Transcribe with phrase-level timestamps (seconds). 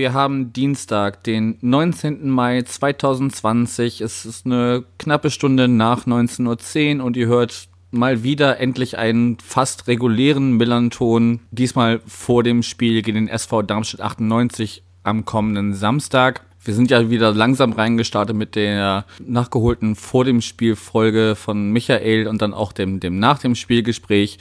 [0.00, 2.30] wir haben Dienstag, den 19.
[2.30, 4.00] Mai 2020.
[4.00, 9.36] Es ist eine knappe Stunde nach 19.10 Uhr und ihr hört mal wieder endlich einen
[9.40, 11.40] fast regulären Millanton.
[11.50, 16.46] Diesmal vor dem Spiel gegen den SV Darmstadt 98 am kommenden Samstag.
[16.64, 22.26] Wir sind ja wieder langsam reingestartet mit der nachgeholten vor dem Spiel Folge von Michael
[22.26, 24.38] und dann auch dem, dem nach dem Spielgespräch.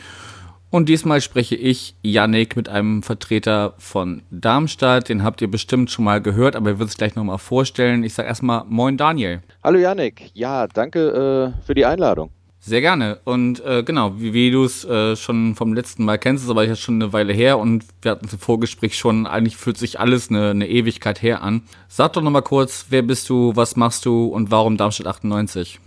[0.71, 5.09] Und diesmal spreche ich, Yannick, mit einem Vertreter von Darmstadt.
[5.09, 8.03] Den habt ihr bestimmt schon mal gehört, aber er wird es gleich nochmal vorstellen.
[8.03, 9.41] Ich sage erstmal Moin Daniel.
[9.63, 12.29] Hallo Yannick, ja, danke äh, für die Einladung.
[12.59, 13.19] Sehr gerne.
[13.23, 16.65] Und äh, genau, wie, wie du es äh, schon vom letzten Mal kennst, ist aber
[16.65, 20.29] jetzt schon eine Weile her und wir hatten im Vorgespräch schon, eigentlich fühlt sich alles
[20.29, 21.63] eine, eine Ewigkeit her an.
[21.87, 25.79] Sag doch nochmal kurz, wer bist du, was machst du und warum Darmstadt 98?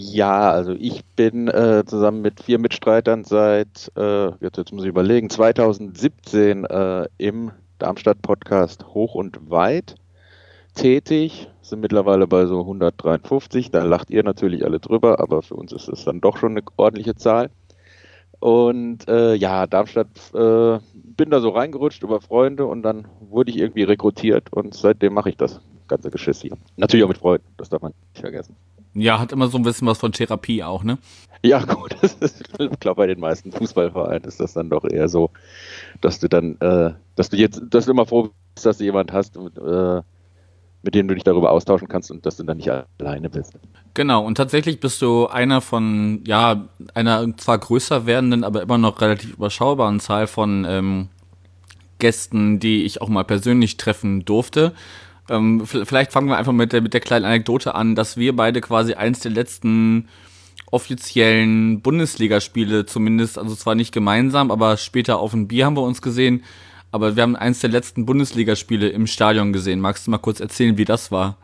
[0.00, 4.88] Ja, also ich bin äh, zusammen mit vier Mitstreitern seit, äh, jetzt, jetzt muss ich
[4.88, 9.96] überlegen, 2017 äh, im Darmstadt-Podcast Hoch und Weit
[10.74, 13.72] tätig, sind mittlerweile bei so 153.
[13.72, 16.62] Da lacht ihr natürlich alle drüber, aber für uns ist es dann doch schon eine
[16.76, 17.50] ordentliche Zahl.
[18.38, 23.58] Und äh, ja, Darmstadt, äh, bin da so reingerutscht über Freunde und dann wurde ich
[23.58, 26.56] irgendwie rekrutiert und seitdem mache ich das ganze Geschiss hier.
[26.76, 28.54] Natürlich auch mit Freunden, das darf man nicht vergessen.
[28.94, 30.98] Ja, hat immer so ein bisschen was von Therapie auch, ne?
[31.42, 35.30] Ja, gut, ich glaube, bei den meisten Fußballvereinen ist das dann doch eher so,
[36.00, 39.12] dass du dann, äh, dass du jetzt, dass du immer froh bist, dass du jemand
[39.12, 40.02] hast, äh,
[40.82, 43.54] mit denen du dich darüber austauschen kannst und dass du dann nicht alleine bist.
[43.94, 49.00] Genau, und tatsächlich bist du einer von, ja, einer zwar größer werdenden, aber immer noch
[49.00, 51.08] relativ überschaubaren Zahl von ähm,
[51.98, 54.72] Gästen, die ich auch mal persönlich treffen durfte.
[55.30, 58.60] Ähm, vielleicht fangen wir einfach mit der, mit der kleinen Anekdote an, dass wir beide
[58.60, 60.08] quasi eins der letzten
[60.70, 66.02] offiziellen Bundesligaspiele zumindest, also zwar nicht gemeinsam, aber später auf ein Bier haben wir uns
[66.02, 66.44] gesehen,
[66.90, 69.80] aber wir haben eins der letzten Bundesligaspiele im Stadion gesehen.
[69.80, 71.36] Magst du mal kurz erzählen, wie das war?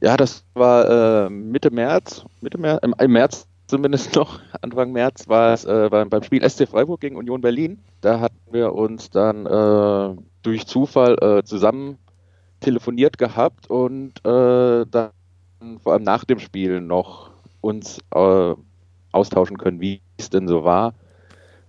[0.00, 5.28] Ja, das war äh, Mitte März, Mitte März, im, im, März zumindest noch, Anfang März
[5.28, 7.78] war es äh, beim, beim, Spiel SC Freiburg gegen Union Berlin.
[8.00, 11.98] Da hatten wir uns dann äh, durch Zufall äh, zusammen
[12.60, 15.10] telefoniert gehabt und äh, dann
[15.82, 17.30] vor allem nach dem Spiel noch
[17.60, 18.54] uns äh,
[19.12, 20.94] austauschen können, wie es denn so war.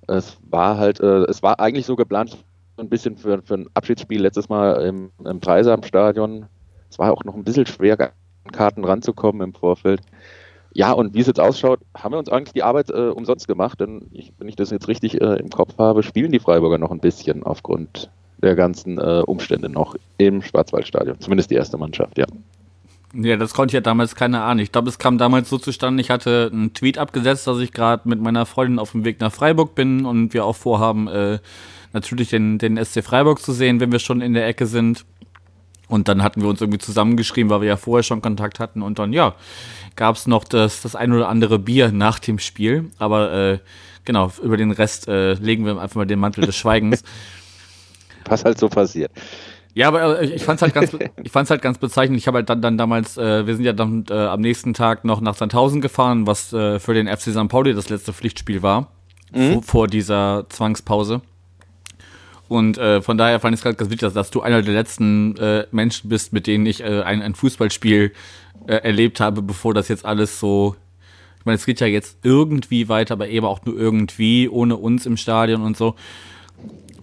[0.08, 2.38] Es war halt, es war eigentlich so geplant,
[2.80, 6.48] ein bisschen für, für ein Abschiedsspiel letztes Mal im, im Dreisamstadion.
[6.90, 10.02] Es war auch noch ein bisschen schwer, an Karten ranzukommen im Vorfeld.
[10.74, 13.80] Ja, und wie es jetzt ausschaut, haben wir uns eigentlich die Arbeit äh, umsonst gemacht,
[13.82, 16.92] denn ich, wenn ich das jetzt richtig äh, im Kopf habe, spielen die Freiburger noch
[16.92, 18.12] ein bisschen aufgrund
[18.42, 21.20] der ganzen äh, Umstände noch im Schwarzwaldstadion.
[21.20, 22.26] Zumindest die erste Mannschaft, ja.
[23.14, 24.64] Ja, das konnte ich ja damals keine Ahnung.
[24.64, 28.08] Ich glaube, es kam damals so zustande, ich hatte einen Tweet abgesetzt, dass ich gerade
[28.08, 31.40] mit meiner Freundin auf dem Weg nach Freiburg bin und wir auch vorhaben, äh,
[31.92, 35.06] natürlich den, den SC Freiburg zu sehen, wenn wir schon in der Ecke sind.
[35.88, 38.84] Und dann hatten wir uns irgendwie zusammengeschrieben, weil wir ja vorher schon Kontakt hatten.
[38.84, 39.34] Und dann, ja,
[39.96, 42.92] gab es noch das, das ein oder andere Bier nach dem Spiel.
[43.00, 43.60] Aber äh,
[44.06, 47.04] genau, über den Rest äh, legen wir einfach mal den Mantel des Schweigens.
[48.26, 49.12] Was halt so passiert.
[49.74, 52.20] Ja, aber äh, ich fand's halt ganz, ich fand's halt ganz bezeichnend.
[52.20, 55.06] Ich habe halt dann, dann damals, äh, wir sind ja dann äh, am nächsten Tag
[55.06, 57.48] noch nach Sandhausen gefahren, was äh, für den FC St.
[57.48, 58.92] Pauli das letzte Pflichtspiel war,
[59.34, 59.54] mhm.
[59.54, 61.22] vor, vor dieser Zwangspause.
[62.48, 64.74] Und äh, von daher fand ich es gerade ganz wichtig, dass, dass, du einer der
[64.74, 68.12] letzten äh, Menschen bist, mit denen ich ein, ein Fußballspiel
[68.66, 70.76] erlebt habe, bevor das jetzt alles so.
[71.40, 75.06] Ich meine, es geht ja jetzt irgendwie weiter, aber eben auch nur irgendwie, ohne uns
[75.06, 75.96] im Stadion und so.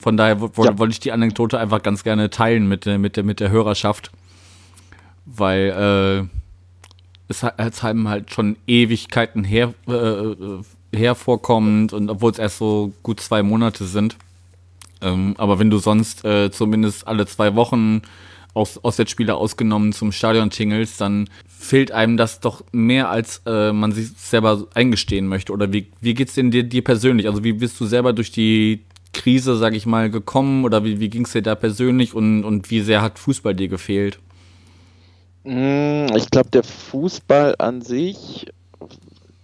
[0.07, 0.79] Von daher wollte ja.
[0.79, 4.13] wollt ich die Anekdote einfach ganz gerne teilen mit, der, mit, der, mit der Hörerschaft.
[5.25, 10.63] Weil äh, es, es haben halt schon Ewigkeiten her, äh, äh
[10.95, 14.17] hervorkommt und obwohl es erst so gut zwei Monate sind.
[15.03, 18.03] Ähm, aber wenn du sonst äh, zumindest alle zwei Wochen
[18.55, 23.91] aus, Auswärtsspiele ausgenommen zum Stadion tingelst, dann fehlt einem das doch mehr, als äh, man
[23.91, 25.53] sich selber eingestehen möchte.
[25.53, 27.27] Oder wie, wie geht's denn dir, dir persönlich?
[27.27, 28.85] Also wie bist du selber durch die
[29.17, 30.65] Krise, sag ich mal, gekommen?
[30.65, 33.69] Oder wie, wie ging es dir da persönlich und, und wie sehr hat Fußball dir
[33.69, 34.19] gefehlt?
[35.45, 38.47] Hm, ich glaube, der Fußball an sich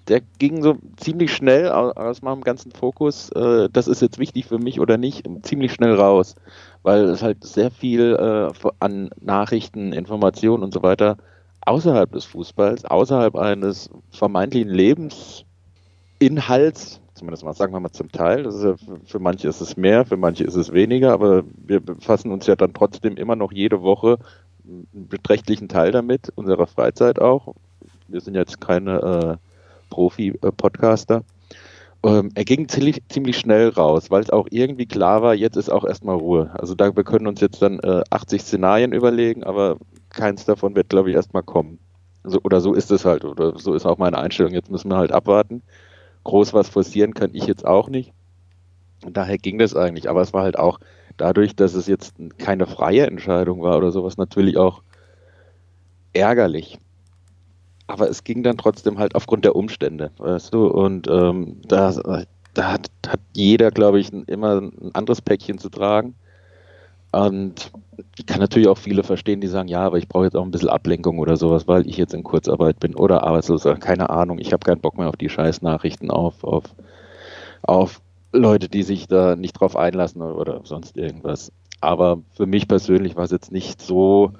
[0.09, 4.59] der ging so ziemlich schnell aus meinem ganzen Fokus, äh, das ist jetzt wichtig für
[4.59, 6.35] mich oder nicht, ziemlich schnell raus,
[6.83, 11.19] weil es halt sehr viel äh, an Nachrichten, Informationen und so weiter
[11.65, 18.75] außerhalb des Fußballs, außerhalb eines vermeintlichen Lebensinhalts, zumindest mal sagen wir mal zum Teil, ja,
[19.05, 22.57] für manche ist es mehr, für manche ist es weniger, aber wir befassen uns ja
[22.57, 24.19] dann trotzdem immer noch jede Woche
[24.65, 27.55] einen beträchtlichen Teil damit, unserer Freizeit auch.
[28.09, 29.49] Wir sind jetzt keine äh,
[29.91, 31.25] Profi-Podcaster.
[32.05, 35.71] Ähm, er ging ziemlich, ziemlich schnell raus, weil es auch irgendwie klar war, jetzt ist
[35.71, 36.51] auch erstmal Ruhe.
[36.55, 39.77] Also da, wir können uns jetzt dann äh, 80 Szenarien überlegen, aber
[40.11, 41.79] keins davon wird, glaube ich, erstmal kommen.
[42.25, 44.53] Also, oder so ist es halt, oder so ist auch meine Einstellung.
[44.53, 45.63] Jetzt müssen wir halt abwarten.
[46.25, 48.13] Groß was forcieren kann ich jetzt auch nicht.
[49.05, 50.09] Und daher ging das eigentlich.
[50.09, 50.79] Aber es war halt auch
[51.17, 54.83] dadurch, dass es jetzt keine freie Entscheidung war oder sowas, natürlich auch
[56.13, 56.79] ärgerlich.
[57.87, 60.67] Aber es ging dann trotzdem halt aufgrund der Umstände, weißt du?
[60.67, 61.93] Und ähm, da,
[62.55, 66.15] da hat, hat jeder, glaube ich, immer ein anderes Päckchen zu tragen.
[67.13, 67.71] Und
[68.19, 70.51] ich kann natürlich auch viele verstehen, die sagen, ja, aber ich brauche jetzt auch ein
[70.51, 74.53] bisschen Ablenkung oder sowas, weil ich jetzt in Kurzarbeit bin oder arbeitslos, keine Ahnung, ich
[74.53, 76.65] habe keinen Bock mehr auf die Scheißnachrichten, auf, auf,
[77.63, 78.01] auf
[78.33, 81.53] Leute, die sich da nicht drauf einlassen oder sonst irgendwas.
[81.83, 84.33] Aber für mich persönlich war es jetzt nicht so,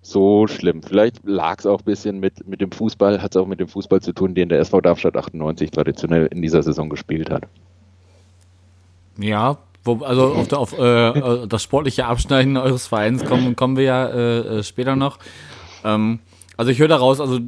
[0.00, 0.82] so schlimm.
[0.82, 3.68] Vielleicht lag es auch ein bisschen mit, mit dem Fußball, hat es auch mit dem
[3.68, 7.44] Fußball zu tun, den der SV Darmstadt 98 traditionell in dieser Saison gespielt hat.
[9.18, 13.84] Ja, wo, also auf, auf äh, äh, das sportliche Abschneiden eures Vereins kommen, kommen wir
[13.84, 15.18] ja äh, äh, später noch.
[15.84, 16.20] Ähm,
[16.56, 17.40] also ich höre daraus, also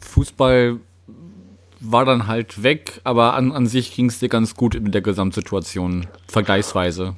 [0.00, 0.78] Fußball
[1.80, 5.02] war dann halt weg, aber an, an sich ging es dir ganz gut in der
[5.02, 7.14] Gesamtsituation, vergleichsweise.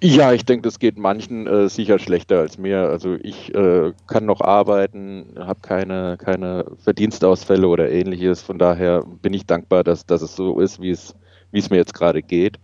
[0.00, 2.88] Ja, ich denke, das geht manchen äh, sicher schlechter als mir.
[2.88, 8.40] Also ich äh, kann noch arbeiten, habe keine, keine Verdienstausfälle oder ähnliches.
[8.40, 12.22] Von daher bin ich dankbar, dass, dass es so ist, wie es mir jetzt gerade
[12.22, 12.60] geht.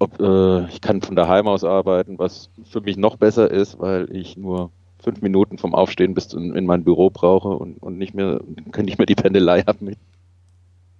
[0.00, 4.08] Ob, äh, ich kann von daheim aus arbeiten, was für mich noch besser ist, weil
[4.14, 8.14] ich nur fünf Minuten vom Aufstehen bis in, in mein Büro brauche und, und nicht
[8.14, 8.40] mehr,
[8.76, 9.98] nicht mehr die Pendelei haben mit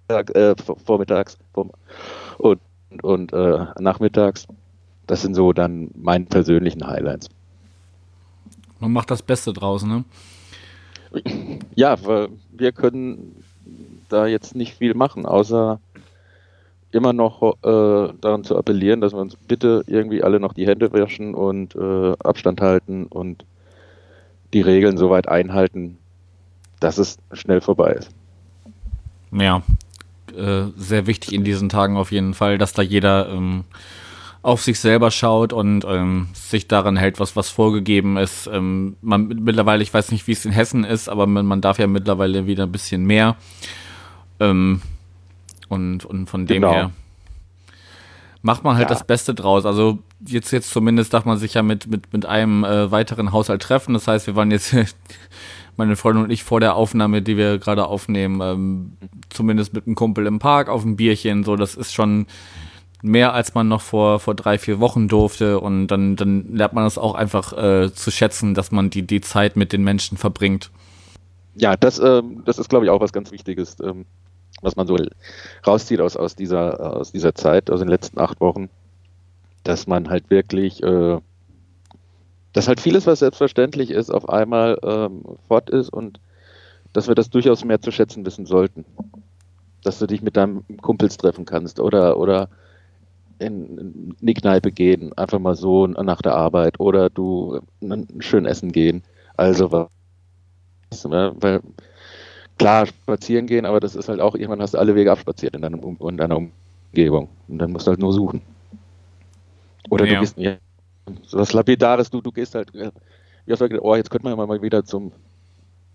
[0.09, 0.55] äh,
[0.85, 1.71] vormittags und,
[2.37, 2.59] und,
[3.03, 4.47] und äh, nachmittags.
[5.07, 7.29] Das sind so dann meine persönlichen Highlights.
[8.79, 10.03] Man macht das Beste draus, ne?
[11.75, 11.97] Ja,
[12.51, 13.43] wir können
[14.09, 15.79] da jetzt nicht viel machen, außer
[16.91, 20.91] immer noch äh, daran zu appellieren, dass wir uns bitte irgendwie alle noch die Hände
[20.91, 23.45] waschen und äh, Abstand halten und
[24.53, 25.97] die Regeln so weit einhalten,
[26.79, 28.11] dass es schnell vorbei ist.
[29.31, 29.61] Ja,
[30.35, 33.65] äh, sehr wichtig in diesen Tagen auf jeden Fall, dass da jeder ähm,
[34.41, 38.47] auf sich selber schaut und ähm, sich daran hält, was, was vorgegeben ist.
[38.51, 41.77] Ähm, man, mittlerweile, ich weiß nicht, wie es in Hessen ist, aber man, man darf
[41.77, 43.35] ja mittlerweile wieder ein bisschen mehr.
[44.39, 44.81] Ähm,
[45.69, 46.73] und, und von dem genau.
[46.73, 46.91] her
[48.41, 48.95] macht man halt ja.
[48.95, 49.65] das Beste draus.
[49.65, 53.61] Also jetzt, jetzt zumindest darf man sich ja mit, mit, mit einem äh, weiteren Haushalt
[53.61, 53.93] treffen.
[53.93, 54.75] Das heißt, wir waren jetzt,
[55.77, 58.97] meine Freundin und ich, vor der Aufnahme, die wir gerade aufnehmen, ähm,
[59.29, 61.43] zumindest mit einem Kumpel im Park auf ein Bierchen.
[61.43, 62.27] So, das ist schon
[63.01, 65.59] mehr, als man noch vor, vor drei, vier Wochen durfte.
[65.59, 69.21] Und dann, dann lernt man das auch einfach äh, zu schätzen, dass man die, die
[69.21, 70.71] Zeit mit den Menschen verbringt.
[71.55, 73.75] Ja, das, ähm, das ist, glaube ich, auch was ganz Wichtiges.
[73.81, 74.05] Ähm,
[74.61, 74.97] was man so
[75.65, 78.69] rauszieht aus, aus, dieser, aus dieser Zeit, aus den letzten acht Wochen,
[79.63, 81.17] dass man halt wirklich, äh,
[82.53, 86.19] dass halt vieles, was selbstverständlich ist, auf einmal ähm, fort ist und
[86.93, 88.85] dass wir das durchaus mehr zu schätzen wissen sollten.
[89.83, 92.49] Dass du dich mit deinem Kumpels treffen kannst oder, oder
[93.39, 97.61] in, in die Kneipe gehen, einfach mal so nach der Arbeit oder du
[98.19, 99.03] schön essen gehen.
[99.37, 101.61] Also was, ne, weil
[102.59, 105.61] klar spazieren gehen, aber das ist halt auch, irgendwann hast du alle Wege abspaziert in,
[105.61, 107.29] deinem, in deiner Umgebung.
[107.47, 108.41] Und dann musst du halt nur suchen.
[109.89, 110.15] Oder ja.
[110.15, 110.57] du gehst, ja,
[111.25, 112.91] so was Lapidares, du, du gehst halt, wie du
[113.45, 115.11] gedacht, oh, jetzt könnte man ja mal wieder zum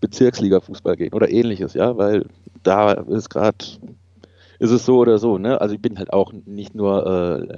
[0.01, 2.25] Bezirksliga-Fußball gehen oder ähnliches, ja, weil
[2.63, 3.57] da ist gerade,
[4.59, 5.61] ist es so oder so, ne?
[5.61, 7.05] Also ich bin halt auch nicht nur
[7.49, 7.57] äh,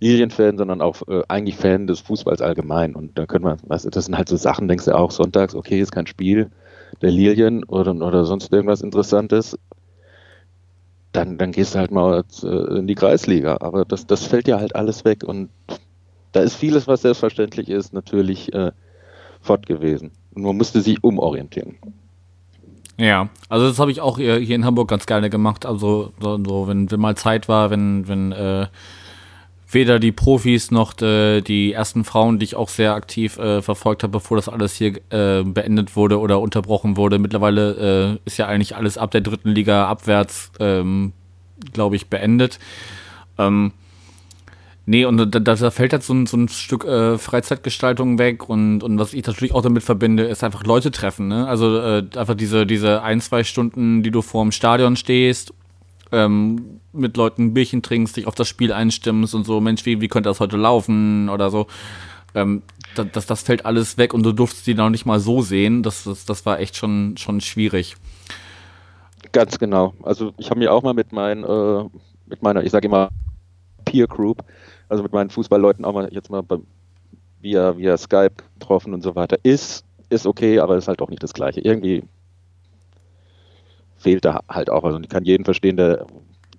[0.00, 2.94] Lilien-Fan, sondern auch äh, eigentlich Fan des Fußballs allgemein.
[2.94, 5.80] Und da können wir, was, das sind halt so Sachen, denkst du auch sonntags, okay,
[5.80, 6.50] ist kein Spiel,
[7.02, 9.58] der Lilien oder, oder sonst irgendwas Interessantes,
[11.12, 13.58] dann, dann gehst du halt mal äh, in die Kreisliga.
[13.60, 15.48] Aber das, das fällt ja halt alles weg und
[16.32, 18.72] da ist vieles, was selbstverständlich ist, natürlich äh,
[19.40, 20.10] fort gewesen.
[20.34, 21.76] Und man musste sich umorientieren.
[22.98, 25.64] Ja, also das habe ich auch hier in Hamburg ganz gerne gemacht.
[25.64, 28.66] Also so, so wenn, wenn mal Zeit war, wenn, wenn äh,
[29.70, 34.02] weder die Profis noch de, die ersten Frauen, die ich auch sehr aktiv äh, verfolgt
[34.02, 37.18] habe, bevor das alles hier äh, beendet wurde oder unterbrochen wurde.
[37.18, 41.12] Mittlerweile äh, ist ja eigentlich alles ab der dritten Liga abwärts, ähm,
[41.74, 42.58] glaube ich, beendet.
[43.36, 43.72] Ähm,
[44.86, 48.82] nee, und da, da fällt jetzt so ein, so ein Stück äh, Freizeitgestaltung weg und,
[48.82, 51.28] und was ich natürlich auch damit verbinde, ist einfach Leute treffen.
[51.28, 51.46] Ne?
[51.46, 55.52] Also äh, einfach diese, diese ein, zwei Stunden, die du vor dem Stadion stehst
[56.12, 60.00] ähm, mit Leuten ein Bierchen trinkst, dich auf das Spiel einstimmst und so, Mensch, wie,
[60.00, 61.66] wie könnte das heute laufen oder so.
[62.34, 62.62] Ähm,
[62.94, 65.82] das, das fällt alles weg und du durftest die noch nicht mal so sehen.
[65.82, 67.96] Das, das, das war echt schon, schon schwierig.
[69.32, 69.94] Ganz genau.
[70.02, 71.84] Also ich habe mir auch mal mit meinen, äh,
[72.26, 73.10] mit meiner, ich sage immer
[73.84, 74.44] Peer Group,
[74.88, 76.58] also mit meinen Fußballleuten auch mal jetzt mal bei,
[77.40, 79.36] via, via Skype getroffen und so weiter.
[79.42, 81.60] Ist, ist okay, aber ist halt auch nicht das Gleiche.
[81.60, 82.02] Irgendwie
[83.98, 84.84] fehlt da halt auch.
[84.84, 86.06] Also ich kann jeden verstehen, der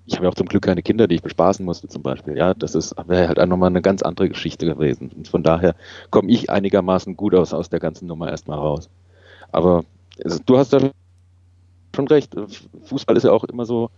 [0.10, 2.36] ich habe ja auch zum Glück keine Kinder, die ich bespaßen musste zum Beispiel.
[2.36, 2.74] Ja, das
[3.06, 5.12] wäre halt auch nochmal eine ganz andere Geschichte gewesen.
[5.16, 5.76] Und von daher
[6.10, 8.90] komme ich einigermaßen gut aus, aus der ganzen Nummer erstmal raus.
[9.52, 9.84] Aber
[10.18, 10.80] es, du hast da
[11.96, 12.36] schon recht.
[12.86, 13.92] Fußball ist ja auch immer so,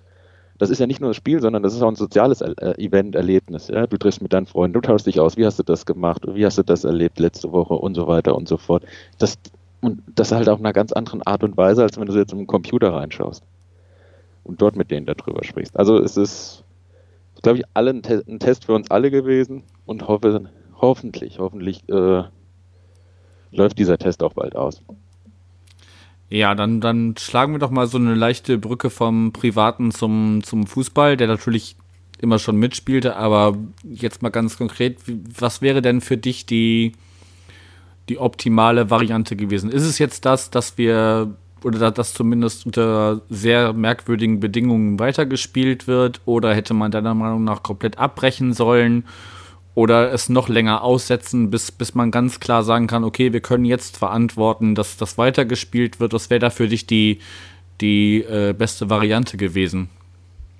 [0.57, 3.15] das ist ja nicht nur das Spiel, sondern das ist auch ein soziales äh, Event,
[3.15, 3.69] Erlebnis.
[3.69, 3.87] Ja?
[3.87, 6.45] Du triffst mit deinen Freunden, du tauschst dich aus, wie hast du das gemacht, wie
[6.45, 8.83] hast du das erlebt letzte Woche und so weiter und so fort.
[9.17, 9.37] Das,
[9.81, 12.47] und das halt auf einer ganz anderen Art und Weise, als wenn du jetzt im
[12.47, 13.43] Computer reinschaust
[14.43, 15.77] und dort mit denen darüber sprichst.
[15.77, 16.63] Also es ist,
[17.41, 21.87] glaube ich, alle ein, Te ein, Test für uns alle gewesen und hoffe, hoffentlich, hoffentlich
[21.89, 22.23] äh,
[23.51, 24.81] läuft dieser Test auch bald aus.
[26.29, 30.65] Ja, dann, dann schlagen wir doch mal so eine leichte Brücke vom Privaten zum, zum
[30.65, 31.75] Fußball, der natürlich
[32.19, 36.93] immer schon mitspielte, aber jetzt mal ganz konkret, was wäre denn für dich die,
[38.11, 39.71] die optimale Variante gewesen?
[39.71, 46.19] Ist es jetzt das, dass wir oder dass zumindest unter sehr merkwürdigen Bedingungen weitergespielt wird?
[46.25, 49.05] Oder hätte man deiner Meinung nach komplett abbrechen sollen?
[49.75, 53.63] Oder es noch länger aussetzen, bis, bis man ganz klar sagen kann, okay, wir können
[53.63, 56.11] jetzt verantworten, dass das weitergespielt wird.
[56.11, 57.19] Was wäre da für dich die,
[57.79, 59.87] die äh, beste Variante gewesen?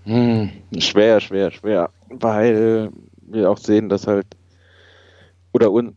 [0.05, 1.89] Hm, schwer, schwer, schwer.
[2.09, 2.91] Weil
[3.27, 4.27] wir auch sehen, dass halt
[5.51, 5.95] oder un,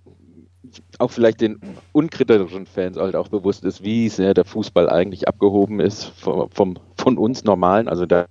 [1.00, 1.60] auch vielleicht den
[1.92, 6.78] unkritischen Fans halt auch bewusst ist, wie sehr der Fußball eigentlich abgehoben ist vom, vom
[7.04, 8.28] von uns Normalen, also der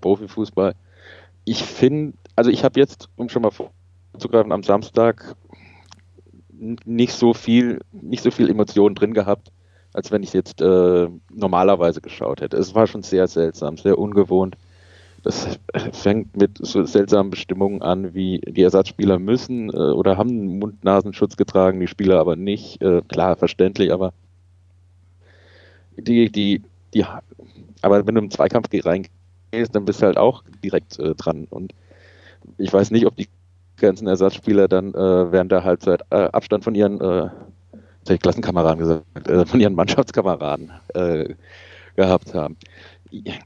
[0.00, 0.74] Profifußball.
[1.44, 5.34] Ich finde, also ich habe jetzt, um schon mal vorzugreifen, am Samstag
[6.84, 9.52] nicht so viel, nicht so viel Emotionen drin gehabt,
[9.94, 12.58] als wenn ich jetzt äh, normalerweise geschaut hätte.
[12.58, 14.56] Es war schon sehr seltsam, sehr ungewohnt.
[15.22, 15.58] Das
[15.92, 21.80] fängt mit so seltsamen Bestimmungen an, wie die Ersatzspieler müssen äh, oder haben Mund-Nasenschutz getragen,
[21.80, 22.82] die Spieler aber nicht.
[22.82, 24.12] Äh, klar, verständlich, aber
[25.96, 26.62] die, die,
[26.94, 27.04] die,
[27.82, 31.46] aber wenn du im Zweikampf reingehst, dann bist du halt auch direkt äh, dran.
[31.50, 31.72] Und
[32.58, 33.28] ich weiß nicht, ob die
[33.76, 37.28] ganzen Ersatzspieler dann äh, während der Halbzeit äh, Abstand von ihren äh,
[38.18, 41.34] Klassenkameraden gesagt, äh, von ihren Mannschaftskameraden äh,
[41.96, 42.56] gehabt haben.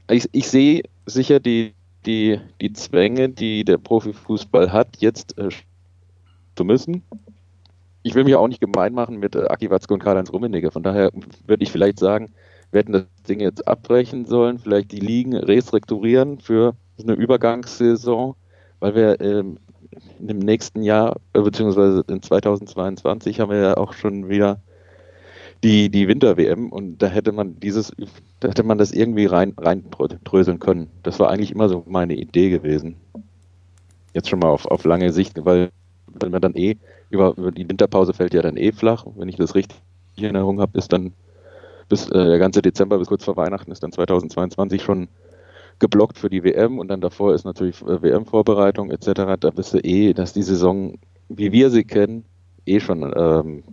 [0.09, 1.73] Ich, ich sehe sicher die,
[2.05, 5.49] die, die Zwänge, die der Profifußball hat, jetzt äh,
[6.55, 7.03] zu müssen.
[8.03, 10.71] Ich will mich auch nicht gemein machen mit äh, Aki Watzke und Karl-Heinz Rummenigge.
[10.71, 11.11] Von daher
[11.45, 12.31] würde ich vielleicht sagen,
[12.71, 18.35] wir hätten das Ding jetzt abbrechen sollen, vielleicht die Ligen restrukturieren für eine Übergangssaison,
[18.79, 19.57] weil wir ähm,
[20.25, 24.61] im nächsten Jahr, äh, beziehungsweise in 2022 haben wir ja auch schon wieder
[25.63, 27.91] die, die Winter-WM und da hätte man dieses,
[28.39, 29.83] da hätte man das irgendwie rein, rein
[30.23, 30.89] dröseln können.
[31.03, 32.95] Das war eigentlich immer so meine Idee gewesen.
[34.13, 35.69] Jetzt schon mal auf, auf lange Sicht, weil
[36.13, 36.77] wenn man dann eh
[37.09, 39.05] über, über die Winterpause fällt ja dann eh flach.
[39.15, 39.77] Wenn ich das richtig
[40.15, 41.13] in Erinnerung habe, ist dann
[41.89, 45.07] bis äh, der ganze Dezember bis kurz vor Weihnachten ist dann 2022 schon
[45.79, 49.37] geblockt für die WM und dann davor ist natürlich äh, WM-Vorbereitung etc.
[49.39, 50.97] Da bist du eh, dass die Saison,
[51.29, 52.25] wie wir sie kennen,
[52.65, 53.63] eh schon ähm,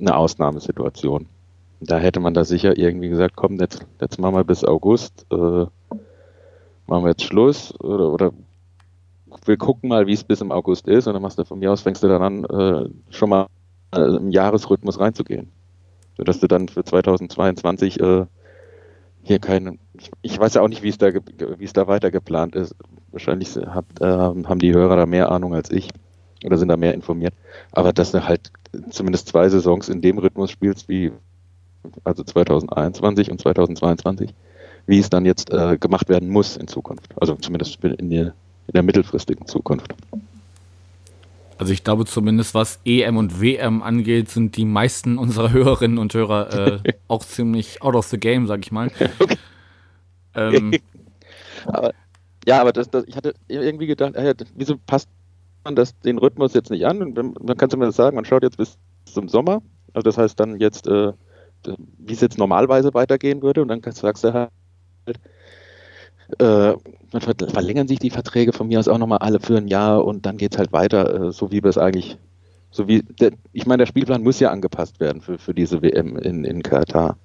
[0.00, 1.26] eine Ausnahmesituation.
[1.80, 5.66] Da hätte man da sicher irgendwie gesagt, komm, jetzt, jetzt machen wir bis August, äh,
[6.86, 8.32] machen wir jetzt Schluss oder, oder
[9.44, 11.70] wir gucken mal, wie es bis im August ist und dann machst du von mir
[11.70, 13.46] aus, fängst du dann an, äh, schon mal
[13.94, 15.52] äh, im Jahresrhythmus reinzugehen.
[16.16, 18.26] Sodass du dann für 2022 äh,
[19.22, 22.10] hier keine, ich, ich, weiß ja auch nicht, wie es da, wie es da weiter
[22.10, 22.74] geplant ist.
[23.12, 25.90] Wahrscheinlich hat, äh, haben die Hörer da mehr Ahnung als ich
[26.44, 27.34] oder sind da mehr informiert.
[27.72, 28.50] Aber dass du halt
[28.90, 31.12] zumindest zwei Saisons in dem Rhythmus spielst, wie
[32.04, 34.34] also 2021 und 2022,
[34.86, 37.08] wie es dann jetzt äh, gemacht werden muss in Zukunft.
[37.20, 38.26] Also zumindest in der,
[38.66, 39.94] in der mittelfristigen Zukunft.
[41.58, 46.14] Also ich glaube zumindest, was EM und WM angeht, sind die meisten unserer Hörerinnen und
[46.14, 48.90] Hörer äh, auch ziemlich out of the game, sag ich mal.
[50.34, 50.56] Okay.
[50.56, 50.72] Ähm,
[51.66, 51.92] aber,
[52.46, 55.08] ja, aber das, das, ich hatte irgendwie gedacht, äh, wieso passt
[55.68, 57.02] man das, den Rhythmus jetzt nicht an.
[57.02, 59.62] Und du mir das sagen, man schaut jetzt bis zum Sommer.
[59.92, 61.12] Also das heißt dann jetzt, äh,
[61.98, 63.62] wie es jetzt normalerweise weitergehen würde.
[63.62, 64.50] Und dann sagst du halt,
[66.38, 66.74] äh,
[67.10, 70.26] dann verlängern sich die Verträge von mir aus auch nochmal alle für ein Jahr und
[70.26, 72.18] dann geht es halt weiter, äh, so wie wir es eigentlich,
[72.70, 76.18] so wie, der, ich meine, der Spielplan muss ja angepasst werden für, für diese WM
[76.18, 77.16] in, in Katar.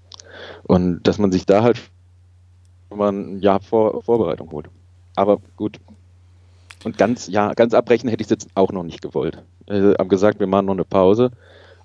[0.64, 1.82] Und dass man sich da halt
[2.96, 4.68] mal ein Jahr vor Vorbereitung holt.
[5.16, 5.80] Aber gut,
[6.84, 9.44] und ganz, ja, ganz abbrechen hätte ich es jetzt auch noch nicht gewollt.
[9.68, 11.32] äh, haben gesagt, wir machen noch eine Pause.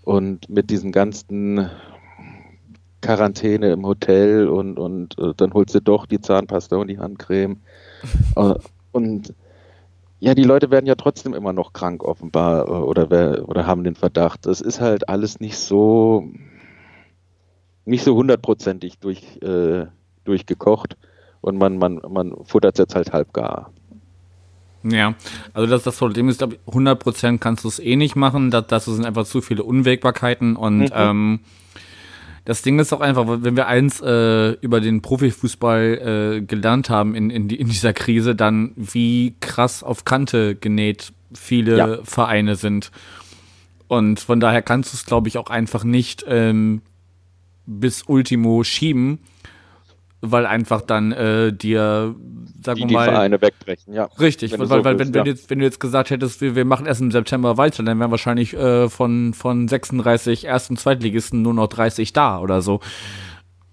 [0.02, 1.68] Und mit diesen ganzen
[3.00, 7.58] Quarantäne im Hotel und, und äh, dann holst du doch die Zahnpasta und die Handcreme.
[8.36, 8.54] äh,
[8.92, 9.34] und
[10.20, 13.94] ja, die Leute werden ja trotzdem immer noch krank offenbar äh, oder, oder haben den
[13.94, 14.46] Verdacht.
[14.46, 16.28] Das ist halt alles nicht so
[17.88, 19.86] nicht so hundertprozentig durch, äh,
[20.24, 20.96] durchgekocht
[21.40, 23.72] und man, man, man futtert es jetzt halt halb gar.
[24.85, 25.14] Ja,
[25.54, 28.50] also das, das Problem ist, glaube ich, 100% kannst du es eh nicht machen.
[28.50, 30.90] Das, das sind einfach zu viele Unwägbarkeiten und mhm.
[30.92, 31.40] ähm,
[32.44, 37.14] das Ding ist auch einfach, wenn wir eins äh, über den Profifußball äh, gelernt haben
[37.14, 41.99] in, in, in, dieser Krise, dann wie krass auf Kante genäht viele ja.
[42.04, 42.90] Vereine sind.
[43.87, 46.80] Und von daher kannst du es, glaube ich, auch einfach nicht ähm,
[47.66, 49.18] bis Ultimo schieben
[50.20, 52.14] weil einfach dann äh, dir,
[52.62, 53.06] sagen wir mal.
[53.06, 54.04] Die Vereine wegbrechen, ja.
[54.18, 55.14] Richtig, weil, so weil, weil wenn, ja.
[55.14, 58.00] wenn, jetzt, wenn du jetzt gesagt hättest, wir, wir machen erst im September weiter, dann
[58.00, 62.80] wären wahrscheinlich äh, von, von 36 Erst- und Zweitligisten nur noch 30 da oder so.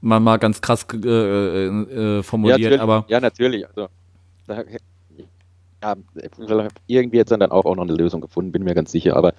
[0.01, 3.05] Mal, mal ganz krass äh, äh, formuliert, ja, aber.
[3.07, 3.67] Ja, natürlich.
[3.67, 3.87] Also,
[4.45, 4.63] da,
[5.81, 5.95] ja,
[6.87, 9.33] irgendwie jetzt dann auch, auch noch eine Lösung gefunden, bin mir ganz sicher, aber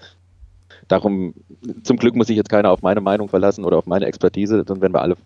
[0.89, 1.35] darum,
[1.83, 4.81] zum Glück muss sich jetzt keiner auf meine Meinung verlassen oder auf meine Expertise, dann
[4.81, 5.17] werden wir alle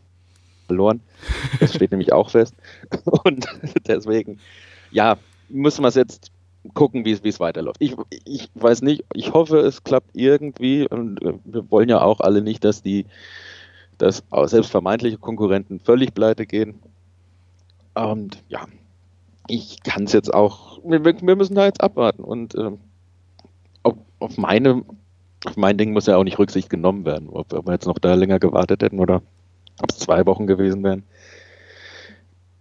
[0.71, 1.01] verloren.
[1.59, 2.55] Das steht nämlich auch fest.
[3.25, 3.47] Und
[3.89, 4.39] deswegen,
[4.93, 5.17] ja,
[5.49, 6.31] müssen wir es jetzt
[6.75, 7.79] gucken, wie es weiterläuft.
[7.81, 10.87] Ich, ich weiß nicht, ich hoffe, es klappt irgendwie.
[10.89, 13.07] Und äh, wir wollen ja auch alle nicht, dass die,
[13.99, 16.79] dass selbst vermeintliche Konkurrenten völlig pleite gehen.
[17.95, 18.67] Und ja,
[19.49, 22.23] ich kann es jetzt auch, wir, wir, müssen da jetzt abwarten.
[22.23, 22.71] Und äh,
[23.83, 24.85] auf, auf, meine,
[25.47, 27.99] auf mein Ding muss ja auch nicht Rücksicht genommen werden, ob, ob wir jetzt noch
[27.99, 29.23] da länger gewartet hätten oder
[29.83, 31.03] ob es zwei Wochen gewesen wären.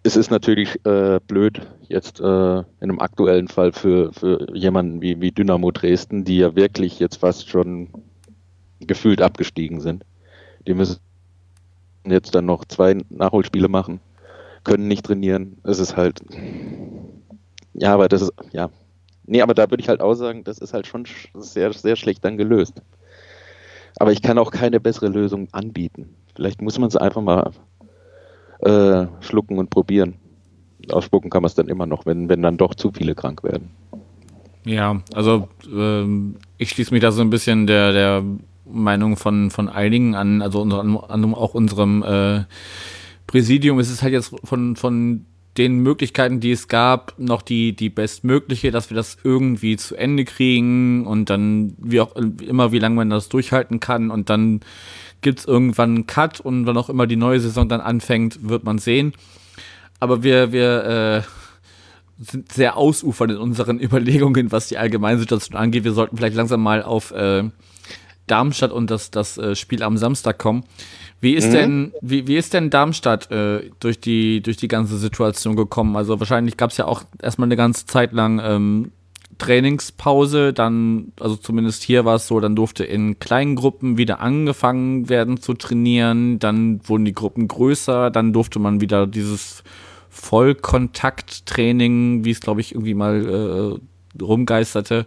[0.04, 2.24] Es ist natürlich äh, blöd, jetzt äh,
[2.60, 7.18] in einem aktuellen Fall für, für jemanden wie, wie Dynamo Dresden, die ja wirklich jetzt
[7.18, 7.90] fast schon
[8.80, 10.06] gefühlt abgestiegen sind.
[10.66, 11.00] Die müssen
[12.06, 14.00] jetzt dann noch zwei Nachholspiele machen,
[14.64, 15.58] können nicht trainieren.
[15.64, 16.22] Es ist halt,
[17.74, 18.70] ja, aber das ist, ja.
[19.26, 21.06] Nee, aber da würde ich halt auch sagen, das ist halt schon
[21.36, 22.82] sehr, sehr schlecht dann gelöst.
[23.98, 26.16] Aber ich kann auch keine bessere Lösung anbieten.
[26.36, 27.52] Vielleicht muss man es einfach mal
[28.62, 30.16] äh, schlucken und probieren.
[30.92, 33.70] Ausspucken kann man es dann immer noch, wenn, wenn dann doch zu viele krank werden.
[34.66, 38.24] Ja, also ähm, ich schließe mich da so ein bisschen der, der
[38.66, 42.44] Meinung von, von einigen an, also an, an auch unserem äh,
[43.28, 43.80] Präsidium.
[43.80, 45.26] Es ist halt jetzt von, von
[45.58, 50.26] den Möglichkeiten, die es gab, noch die, die bestmögliche, dass wir das irgendwie zu Ende
[50.26, 54.62] kriegen und dann, wie auch immer, wie lange man das durchhalten kann und dann
[55.22, 58.64] gibt es irgendwann einen Cut und wann auch immer die neue Saison dann anfängt, wird
[58.64, 59.14] man sehen.
[60.00, 65.84] Aber wir, wir äh, sind sehr ausufern in unseren Überlegungen, was die Allgemeinsituation angeht.
[65.84, 67.50] Wir sollten vielleicht langsam mal auf äh,
[68.28, 70.64] Darmstadt und das, das äh, Spiel am Samstag kommen.
[71.22, 71.54] Wie ist mhm.
[71.54, 75.96] denn, wie, wie ist denn Darmstadt äh, durch, die, durch die ganze Situation gekommen?
[75.96, 78.92] Also wahrscheinlich gab es ja auch erstmal eine ganze Zeit lang ähm,
[79.38, 85.10] Trainingspause, dann, also zumindest hier war es so, dann durfte in kleinen Gruppen wieder angefangen
[85.10, 89.64] werden zu trainieren, dann wurden die Gruppen größer, dann durfte man wieder dieses
[90.10, 93.80] Vollkontakttraining, wie es glaube ich irgendwie mal äh,
[94.22, 95.06] rumgeisterte,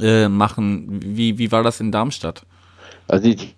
[0.00, 1.00] äh, machen.
[1.04, 2.46] Wie, wie war das in Darmstadt?
[3.08, 3.54] Also ich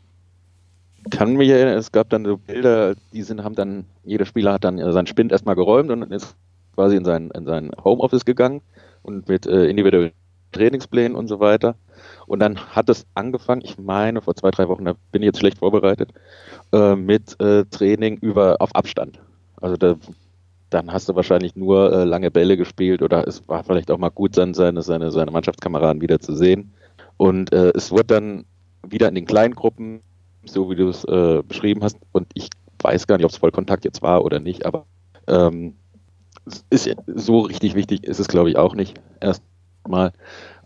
[1.10, 4.64] kann mich erinnern, es gab dann so Bilder, die sind, haben dann, jeder Spieler hat
[4.64, 6.36] dann seinen Spind erstmal geräumt und ist
[6.74, 8.60] quasi in sein, in sein Homeoffice gegangen
[9.02, 10.12] und mit äh, individuellen
[10.52, 11.74] Trainingsplänen und so weiter.
[12.26, 15.40] Und dann hat es angefangen, ich meine vor zwei, drei Wochen, da bin ich jetzt
[15.40, 16.10] schlecht vorbereitet,
[16.72, 19.18] äh, mit äh, Training über auf Abstand.
[19.60, 19.96] Also da,
[20.70, 24.10] dann hast du wahrscheinlich nur äh, lange Bälle gespielt oder es war vielleicht auch mal
[24.10, 26.72] gut, sein, seine, seine, seine Mannschaftskameraden wieder zu sehen.
[27.16, 28.44] Und äh, es wurde dann
[28.86, 30.00] wieder in den kleinen Gruppen,
[30.46, 32.48] so wie du es äh, beschrieben hast, und ich
[32.82, 34.86] weiß gar nicht, ob es Vollkontakt jetzt war oder nicht, aber
[35.26, 35.74] ähm,
[36.70, 39.00] ist so richtig wichtig ist es, glaube ich, auch nicht.
[39.20, 40.12] Erstmal.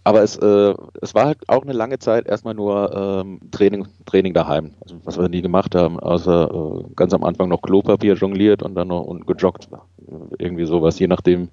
[0.03, 4.33] Aber es, äh, es war halt auch eine lange Zeit erstmal nur ähm, Training, Training
[4.33, 4.73] daheim.
[4.81, 8.75] Also, was wir nie gemacht haben, außer äh, ganz am Anfang noch Klopapier jongliert und
[8.75, 9.69] dann noch und gejoggt.
[10.39, 11.49] Irgendwie sowas, je nachdem,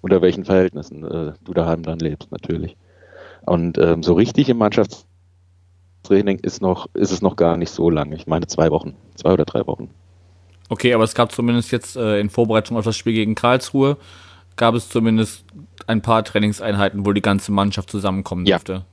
[0.00, 2.76] unter welchen Verhältnissen äh, du daheim dann lebst, natürlich.
[3.46, 4.58] Und ähm, so richtig im
[6.08, 8.16] Mannschaftstraining ist, noch, ist es noch gar nicht so lange.
[8.16, 9.90] Ich meine zwei Wochen, zwei oder drei Wochen.
[10.68, 13.96] Okay, aber es gab zumindest jetzt äh, in Vorbereitung auf das Spiel gegen Karlsruhe,
[14.56, 15.44] gab es zumindest
[15.86, 18.56] ein paar Trainingseinheiten, wo die ganze Mannschaft zusammenkommen ja.
[18.56, 18.84] durfte.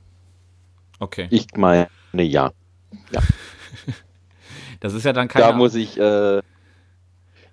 [0.98, 1.26] Okay.
[1.30, 2.50] Ich meine, ja.
[3.10, 3.20] ja.
[4.80, 5.42] das ist ja dann kein.
[5.42, 6.40] Da muss ich, äh,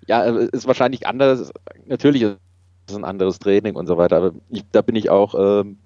[0.06, 1.52] ja, ist wahrscheinlich anders.
[1.86, 2.38] Natürlich ist
[2.88, 5.78] es ein anderes Training und so weiter, aber ich, da bin ich auch ähm,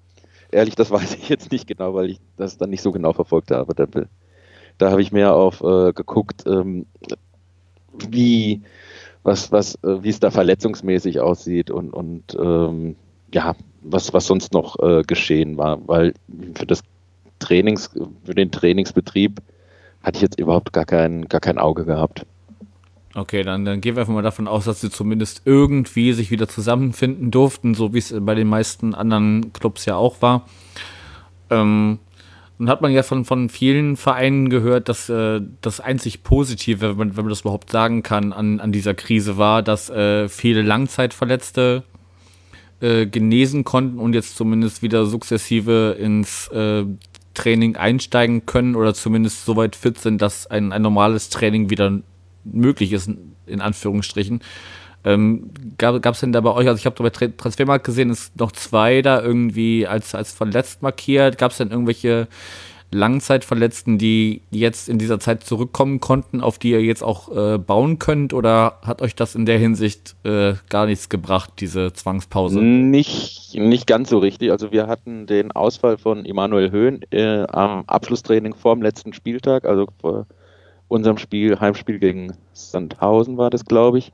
[0.51, 3.51] ehrlich, das weiß ich jetzt nicht genau, weil ich das dann nicht so genau verfolgt
[3.51, 3.73] habe.
[3.75, 3.87] Da,
[4.77, 6.85] da habe ich mehr auf äh, geguckt, ähm,
[8.09, 8.61] wie
[9.23, 12.95] was, was, äh, wie es da verletzungsmäßig aussieht und, und ähm,
[13.33, 16.13] ja, was, was sonst noch äh, geschehen war, weil
[16.55, 16.81] für das
[17.39, 17.91] Trainings,
[18.23, 19.41] für den Trainingsbetrieb
[20.03, 22.25] hatte ich jetzt überhaupt gar kein, gar kein Auge gehabt.
[23.15, 26.47] Okay, dann, dann gehen wir einfach mal davon aus, dass sie zumindest irgendwie sich wieder
[26.47, 30.45] zusammenfinden durften, so wie es bei den meisten anderen Clubs ja auch war.
[31.49, 31.99] Ähm,
[32.59, 36.97] dann hat man ja von, von vielen Vereinen gehört, dass äh, das einzig Positive, wenn
[36.97, 40.61] man, wenn man das überhaupt sagen kann, an, an dieser Krise war, dass äh, viele
[40.61, 41.83] Langzeitverletzte
[42.81, 46.83] äh, genesen konnten und jetzt zumindest wieder sukzessive ins äh,
[47.33, 52.01] Training einsteigen können oder zumindest so weit fit sind, dass ein, ein normales Training wieder
[52.53, 53.09] möglich ist,
[53.45, 54.41] in Anführungsstrichen.
[55.05, 58.51] Ähm, gab es denn da bei euch, also ich habe bei Transfermarkt gesehen, ist noch
[58.51, 61.37] zwei da irgendwie als, als verletzt markiert.
[61.37, 62.27] Gab es denn irgendwelche
[62.91, 67.99] Langzeitverletzten, die jetzt in dieser Zeit zurückkommen konnten, auf die ihr jetzt auch äh, bauen
[67.99, 68.33] könnt?
[68.33, 72.59] Oder hat euch das in der Hinsicht äh, gar nichts gebracht, diese Zwangspause?
[72.59, 74.51] Nicht, nicht ganz so richtig.
[74.51, 79.87] Also wir hatten den Ausfall von Emanuel Höhn äh, am Abschlusstraining vorm letzten Spieltag, also
[80.01, 80.25] vor
[80.89, 84.11] unserem Spiel, Heimspiel gegen Sandhausen war das, glaube ich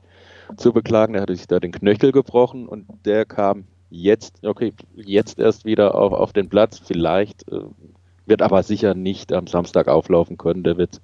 [0.56, 1.14] zu beklagen.
[1.14, 5.96] Er hatte sich da den Knöchel gebrochen und der kam jetzt, okay, jetzt erst wieder
[5.96, 6.78] auf, auf den Platz.
[6.78, 7.62] Vielleicht äh,
[8.26, 10.62] wird aber sicher nicht am Samstag auflaufen können.
[10.62, 11.00] Der wird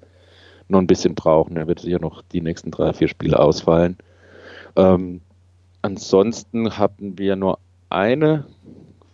[0.68, 1.56] noch ein bisschen brauchen.
[1.56, 3.96] Er wird sicher noch die nächsten drei, vier Spiele ausfallen.
[4.76, 5.20] Ähm,
[5.82, 7.58] ansonsten hatten wir nur
[7.90, 8.46] eine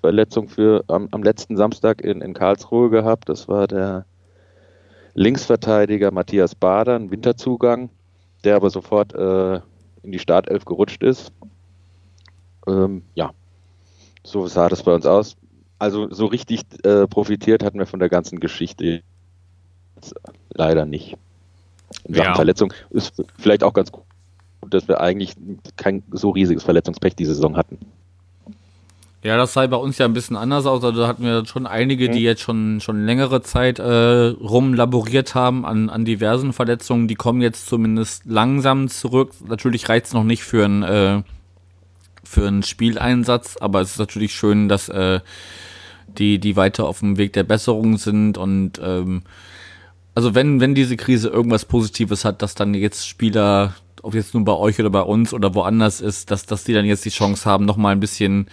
[0.00, 3.28] Verletzung für am, am letzten Samstag in, in Karlsruhe gehabt.
[3.28, 4.04] Das war der
[5.14, 7.90] Linksverteidiger Matthias Bader, ein Winterzugang,
[8.44, 9.56] der aber sofort äh,
[10.02, 11.32] in die Startelf gerutscht ist.
[12.66, 13.32] Ähm, ja,
[14.22, 15.36] so sah das bei uns aus.
[15.78, 19.02] Also so richtig äh, profitiert hatten wir von der ganzen Geschichte
[20.50, 21.16] leider nicht.
[22.04, 22.34] In Sachen ja.
[22.34, 24.04] Verletzung ist vielleicht auch ganz gut,
[24.68, 25.34] dass wir eigentlich
[25.76, 27.78] kein so riesiges Verletzungspech diese Saison hatten.
[29.24, 30.84] Ja, das sah bei uns ja ein bisschen anders aus.
[30.84, 32.24] Also da hatten wir schon einige, die mhm.
[32.24, 37.08] jetzt schon, schon längere Zeit äh, rumlaboriert haben an, an diversen Verletzungen.
[37.08, 39.32] Die kommen jetzt zumindest langsam zurück.
[39.46, 41.22] Natürlich reicht es noch nicht für einen äh,
[42.28, 45.20] für einen Spieleinsatz, aber es ist natürlich schön, dass äh,
[46.06, 49.22] die, die weiter auf dem Weg der Besserung sind und ähm,
[50.14, 54.44] also wenn, wenn diese Krise irgendwas Positives hat, dass dann jetzt Spieler, ob jetzt nun
[54.44, 57.48] bei euch oder bei uns oder woanders ist, dass, dass die dann jetzt die Chance
[57.48, 58.48] haben, nochmal ein bisschen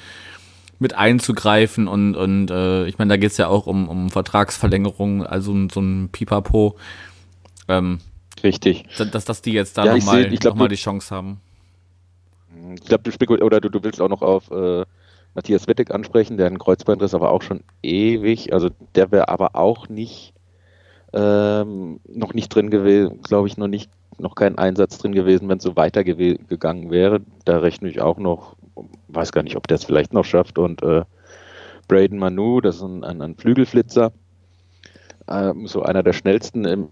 [0.79, 5.25] mit einzugreifen und, und äh, ich meine, da geht es ja auch um, um Vertragsverlängerung,
[5.25, 6.75] also so ein Pipapo.
[7.67, 7.99] Ähm,
[8.43, 8.85] Richtig.
[8.97, 11.39] Dass, dass die jetzt da ja, nochmal noch die Chance haben.
[12.75, 14.85] Ich glaube, du spekulierst oder du, du willst auch noch auf äh,
[15.33, 19.89] Matthias Wettig ansprechen, der einen Kreuzbandriss aber auch schon ewig, also der wäre aber auch
[19.89, 20.33] nicht
[21.13, 25.57] ähm, noch nicht drin gewesen, glaube ich, noch nicht, noch kein Einsatz drin gewesen, wenn
[25.57, 27.21] es so weitergegangen wäre.
[27.45, 28.55] Da rechne ich auch noch
[29.07, 30.57] weiß gar nicht, ob der es vielleicht noch schafft.
[30.57, 31.03] Und äh,
[31.87, 34.11] Braden Manu, das ist ein, ein, ein Flügelflitzer,
[35.27, 36.89] äh, so einer der schnellsten im,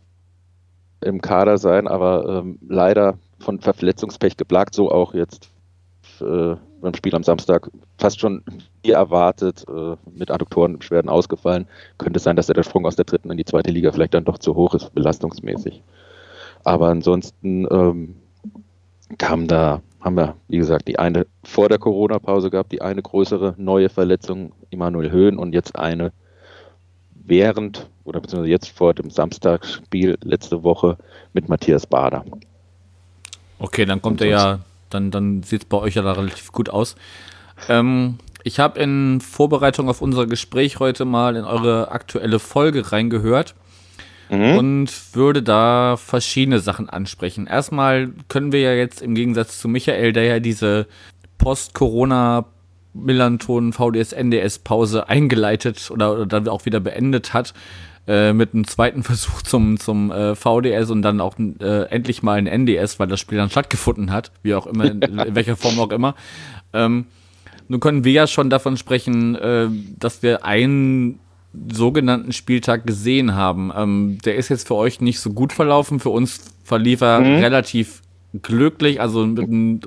[1.01, 5.49] im Kader sein, aber ähm, leider von Verletzungspech geplagt, so auch jetzt
[6.21, 8.43] äh, beim Spiel am Samstag fast schon
[8.83, 11.67] wie erwartet, äh, mit Adduktorenbeschwerden ausgefallen.
[11.97, 14.37] Könnte sein, dass der Sprung aus der dritten in die zweite Liga vielleicht dann doch
[14.37, 15.81] zu hoch ist, belastungsmäßig.
[16.65, 18.15] Aber ansonsten ähm,
[19.17, 23.55] kam da haben wir, wie gesagt, die eine vor der Corona-Pause gehabt, die eine größere
[23.57, 26.11] neue Verletzung, Immanuel Höhn, und jetzt eine
[27.15, 30.97] während oder beziehungsweise jetzt vor dem Samstagsspiel letzte Woche
[31.31, 32.25] mit Matthias Bader.
[33.59, 36.69] Okay, dann kommt er ja, dann, dann sieht es bei euch ja da relativ gut
[36.69, 36.95] aus.
[37.69, 43.55] Ähm, ich habe in Vorbereitung auf unser Gespräch heute mal in eure aktuelle Folge reingehört
[44.29, 44.57] mhm.
[44.57, 47.47] und würde da verschiedene Sachen ansprechen.
[47.47, 50.87] Erstmal können wir ja jetzt im Gegensatz zu Michael, der ja diese
[51.37, 52.45] Post-Corona
[52.93, 57.53] Millanton VDS NDS Pause eingeleitet oder, oder dann auch wieder beendet hat
[58.07, 62.37] äh, mit einem zweiten Versuch zum zum äh, VDS und dann auch äh, endlich mal
[62.37, 65.79] ein NDS, weil das Spiel dann stattgefunden hat, wie auch immer in, in welcher Form
[65.79, 66.15] auch immer.
[66.73, 67.05] Ähm,
[67.67, 71.19] nun können wir ja schon davon sprechen, äh, dass wir einen
[71.71, 73.71] sogenannten Spieltag gesehen haben.
[73.75, 75.99] Ähm, der ist jetzt für euch nicht so gut verlaufen.
[75.99, 77.43] Für uns verlief er mhm.
[77.43, 78.01] relativ
[78.41, 79.23] glücklich, also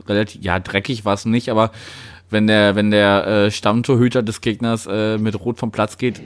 [0.06, 1.72] relativ, ja, dreckig war es nicht, aber
[2.30, 6.20] wenn der, wenn der äh, Stammtorhüter des Gegners äh, mit Rot vom Platz geht,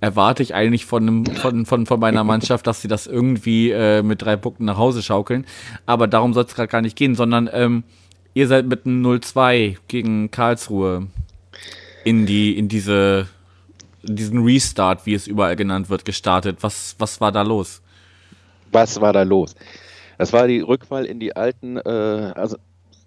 [0.00, 4.02] erwarte ich eigentlich von, einem, von, von, von meiner Mannschaft, dass sie das irgendwie äh,
[4.02, 5.46] mit drei Punkten nach Hause schaukeln.
[5.86, 7.84] Aber darum soll es gerade gar nicht gehen, sondern ähm,
[8.34, 11.06] ihr seid mit einem 0-2 gegen Karlsruhe
[12.04, 13.28] in die, in diese
[14.04, 16.58] diesen Restart, wie es überall genannt wird, gestartet.
[16.60, 17.82] Was, was war da los?
[18.72, 19.54] Was war da los?
[20.18, 22.56] Das war die Rückfall in die alten, äh, also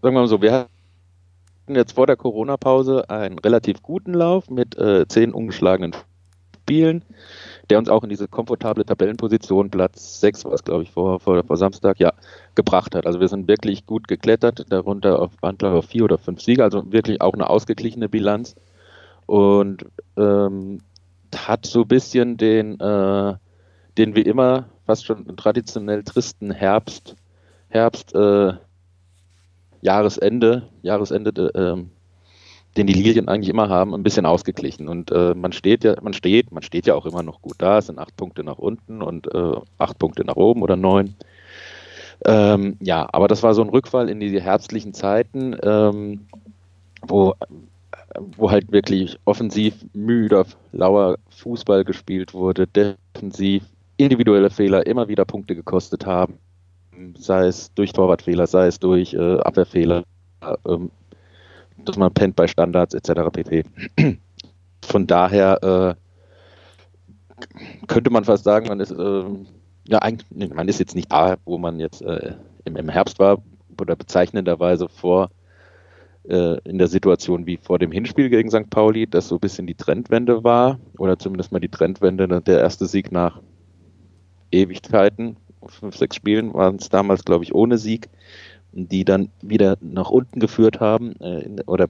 [0.01, 4.77] sagen wir mal so, wir hatten jetzt vor der Corona-Pause einen relativ guten Lauf mit
[4.77, 5.93] äh, zehn ungeschlagenen
[6.61, 7.03] Spielen,
[7.69, 11.41] der uns auch in diese komfortable Tabellenposition, Platz 6 war es, glaube ich, vor, vor,
[11.43, 12.13] vor Samstag, ja,
[12.55, 13.05] gebracht hat.
[13.05, 16.91] Also wir sind wirklich gut geklettert, darunter auf, ich auf vier oder fünf Siege, also
[16.91, 18.55] wirklich auch eine ausgeglichene Bilanz
[19.27, 19.85] und
[20.17, 20.79] ähm,
[21.35, 23.35] hat so ein bisschen den, äh,
[23.97, 27.15] den wie immer fast schon traditionell tristen Herbst,
[27.69, 28.53] Herbst, äh,
[29.81, 31.83] Jahresende, Jahresende, äh,
[32.77, 34.87] den die Lilien eigentlich immer haben, ein bisschen ausgeglichen.
[34.87, 37.79] Und äh, man steht ja, man steht, man steht ja auch immer noch gut da.
[37.79, 41.15] Es sind acht Punkte nach unten und äh, acht Punkte nach oben oder neun.
[42.25, 46.27] Ähm, ja, aber das war so ein Rückfall in diese herbstlichen Zeiten, ähm,
[47.01, 47.35] wo,
[48.37, 53.63] wo halt wirklich offensiv müder, lauer Fußball gespielt wurde, defensiv
[53.97, 56.39] individuelle Fehler immer wieder Punkte gekostet haben,
[57.17, 60.03] sei es durch Torwartfehler, sei es durch äh, Abwehrfehler,
[60.65, 60.91] ähm,
[61.77, 63.21] dass man pennt bei Standards etc.
[63.31, 63.63] pp.
[64.85, 67.45] Von daher äh,
[67.87, 69.23] könnte man fast sagen, man ist äh,
[69.87, 72.33] ja eigentlich, man ist jetzt nicht da, wo man jetzt äh,
[72.65, 73.41] im, im, Herbst war
[73.79, 75.29] oder bezeichnenderweise vor
[76.29, 78.69] äh, in der Situation wie vor dem Hinspiel gegen St.
[78.69, 82.85] Pauli, dass so ein bisschen die Trendwende war oder zumindest mal die Trendwende, der erste
[82.85, 83.41] Sieg nach
[84.51, 88.09] Ewigkeiten, fünf, sechs Spielen waren es damals, glaube ich, ohne Sieg,
[88.71, 91.87] die dann wieder nach unten geführt haben äh, in, oder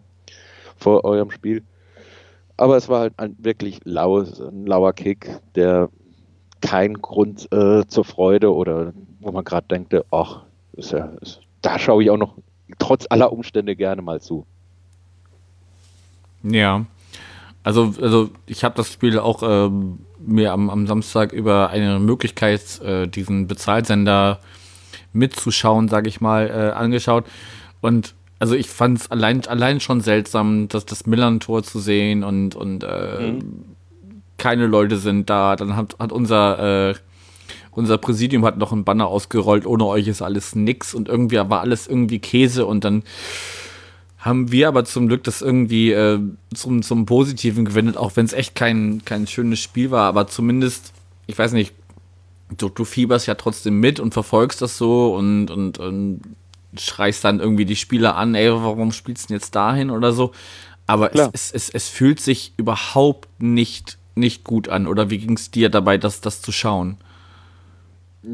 [0.78, 1.64] vor eurem Spiel.
[2.58, 5.90] Aber es war halt ein wirklich laues, ein lauer Kick, der
[6.62, 11.78] kein Grund äh, zur Freude oder wo man gerade denkt, ach, ist ja, ist, da
[11.78, 12.36] schaue ich auch noch
[12.80, 14.46] trotz aller Umstände gerne mal zu.
[16.44, 16.86] Ja,
[17.68, 22.80] also, also ich habe das Spiel auch ähm, mir am, am Samstag über eine Möglichkeit,
[22.82, 24.40] äh, diesen Bezahlsender
[25.12, 27.26] mitzuschauen, sage ich mal, äh, angeschaut.
[27.82, 32.56] Und also ich fand es allein, allein schon seltsam, dass das Millern-Tor zu sehen und,
[32.56, 33.66] und äh, mhm.
[34.38, 35.56] keine Leute sind da.
[35.58, 36.96] Dann hat, hat unser, äh,
[37.78, 41.62] unser Präsidium hat noch einen Banner ausgerollt, ohne euch ist alles nix und irgendwie war
[41.62, 43.04] alles irgendwie Käse und dann
[44.18, 46.20] haben wir aber zum Glück das irgendwie äh,
[46.54, 50.92] zum, zum Positiven gewendet, auch wenn es echt kein, kein schönes Spiel war, aber zumindest,
[51.28, 51.74] ich weiß nicht,
[52.58, 56.22] du, du fieberst ja trotzdem mit und verfolgst das so und, und, und
[56.78, 60.32] schreist dann irgendwie die Spieler an, ey, warum spielst du denn jetzt dahin oder so.
[60.88, 64.88] Aber es, es, es, es, fühlt sich überhaupt nicht, nicht gut an.
[64.88, 66.98] Oder wie ging es dir dabei, das, das zu schauen?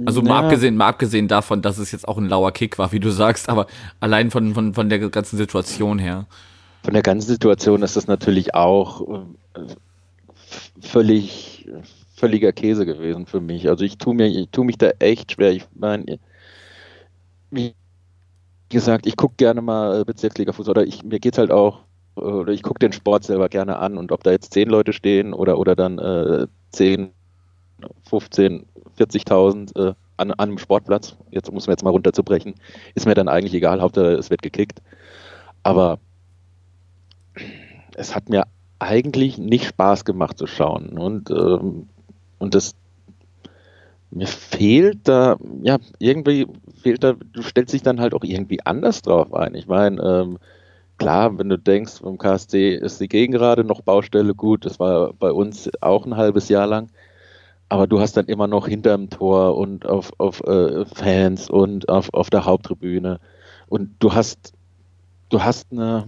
[0.05, 2.99] Also mal, abgesehen, mal abgesehen davon, dass es jetzt auch ein lauer Kick war, wie
[2.99, 3.67] du sagst, aber
[3.99, 6.25] allein von, von, von der ganzen Situation her.
[6.83, 9.25] Von der ganzen Situation ist das natürlich auch
[9.55, 9.61] äh,
[10.81, 11.69] völlig,
[12.15, 13.69] völliger Käse gewesen für mich.
[13.69, 15.51] Also ich tue mir, ich tue mich da echt schwer.
[15.51, 16.19] Ich meine,
[17.51, 17.75] wie
[18.69, 21.81] gesagt, ich gucke gerne mal Bezirksliga Fußball oder ich, mir es halt auch,
[22.15, 25.33] oder ich gucke den Sport selber gerne an und ob da jetzt zehn Leute stehen
[25.33, 27.11] oder, oder dann äh, 10,
[28.09, 28.65] 15,
[28.97, 32.55] 40.000 äh, an, an einem Sportplatz, jetzt muss man jetzt mal runterzubrechen,
[32.95, 34.81] ist mir dann eigentlich egal, Hauptsache es wird gekickt.
[35.63, 35.99] Aber
[37.95, 38.43] es hat mir
[38.79, 40.97] eigentlich nicht Spaß gemacht zu schauen.
[40.97, 41.87] Und, ähm,
[42.39, 42.75] und das
[44.11, 46.47] mir fehlt da, ja, irgendwie
[46.81, 49.55] fehlt da, du stellst dich dann halt auch irgendwie anders drauf ein.
[49.55, 50.37] Ich meine, ähm,
[50.97, 55.31] klar, wenn du denkst, beim KSC ist die Gegengerade noch Baustelle gut, das war bei
[55.31, 56.89] uns auch ein halbes Jahr lang
[57.69, 62.13] aber du hast dann immer noch hinterm Tor und auf, auf äh, Fans und auf,
[62.13, 63.19] auf der Haupttribüne
[63.67, 64.53] und du hast
[65.29, 66.07] du hast eine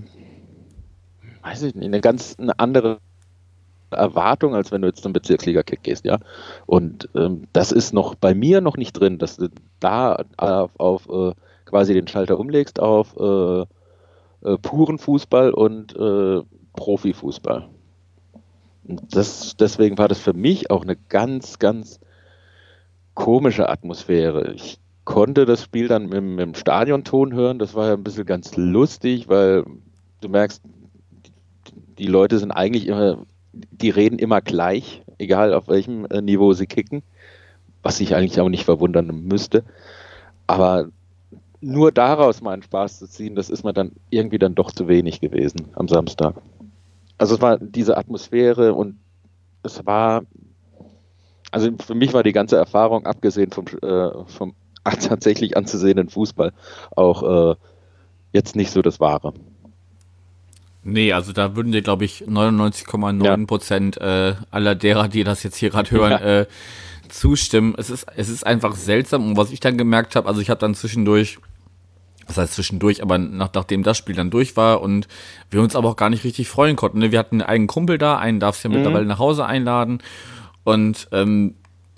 [1.42, 3.00] weiß ich nicht, eine ganz eine andere
[3.92, 6.20] Erwartung, als wenn du jetzt zum Bezirksliga-Kick gehst, ja.
[6.66, 11.08] Und ähm, das ist noch bei mir noch nicht drin, dass du da auf, auf
[11.10, 11.34] äh,
[11.66, 16.42] quasi den Schalter umlegst auf äh, äh, puren Fußball und äh,
[18.88, 22.00] Das, deswegen war das für mich auch eine ganz, ganz
[23.16, 24.54] komische Atmosphäre.
[24.54, 27.60] Ich konnte das Spiel dann mit, mit dem Stadionton hören.
[27.60, 29.66] Das war ja ein bisschen ganz lustig, weil
[30.22, 30.62] du merkst,
[31.98, 36.68] die Leute sind eigentlich immer, die reden immer gleich, egal auf welchem äh, Niveau sie
[36.68, 37.02] kicken,
[37.82, 39.64] was ich eigentlich auch nicht verwundern müsste.
[40.46, 40.90] Aber
[41.62, 44.88] nur daraus mal einen Spaß zu ziehen, das ist mir dann irgendwie dann doch zu
[44.88, 46.36] wenig gewesen am Samstag
[47.18, 49.00] also es war diese Atmosphäre und
[49.64, 50.24] es war,
[51.52, 56.52] also für mich war die ganze Erfahrung, abgesehen vom, äh, vom tatsächlich anzusehenden Fußball,
[56.96, 57.56] auch äh,
[58.34, 59.34] jetzt nicht so das Wahre.
[60.84, 64.30] Nee, also da würden dir, glaube ich, 99,9 Prozent ja.
[64.30, 66.42] äh, aller derer, die das jetzt hier gerade hören, ja.
[66.42, 66.48] äh,
[67.10, 67.74] zustimmen.
[67.78, 69.28] Es ist, es ist einfach seltsam.
[69.30, 71.40] Und was ich dann gemerkt habe, also ich habe dann zwischendurch,
[72.28, 75.08] das heißt zwischendurch, aber nach, nachdem das Spiel dann durch war und
[75.50, 77.00] wir uns aber auch gar nicht richtig freuen konnten.
[77.00, 77.12] Ne?
[77.12, 78.82] Wir hatten einen Kumpel da, einen darfst du ja mhm.
[78.82, 80.00] mittlerweile nach Hause einladen
[80.64, 81.56] und ähm,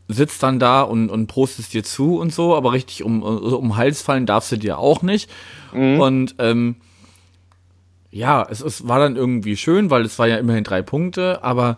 [0.08, 4.02] sitzt dann da und, und prostest dir zu und so, aber richtig um, um Hals
[4.02, 5.30] fallen darfst du dir auch nicht.
[5.74, 6.00] Mhm.
[6.00, 6.76] Und ähm,
[8.12, 11.78] ja, es, es war dann irgendwie schön, weil es war ja immerhin drei Punkte, aber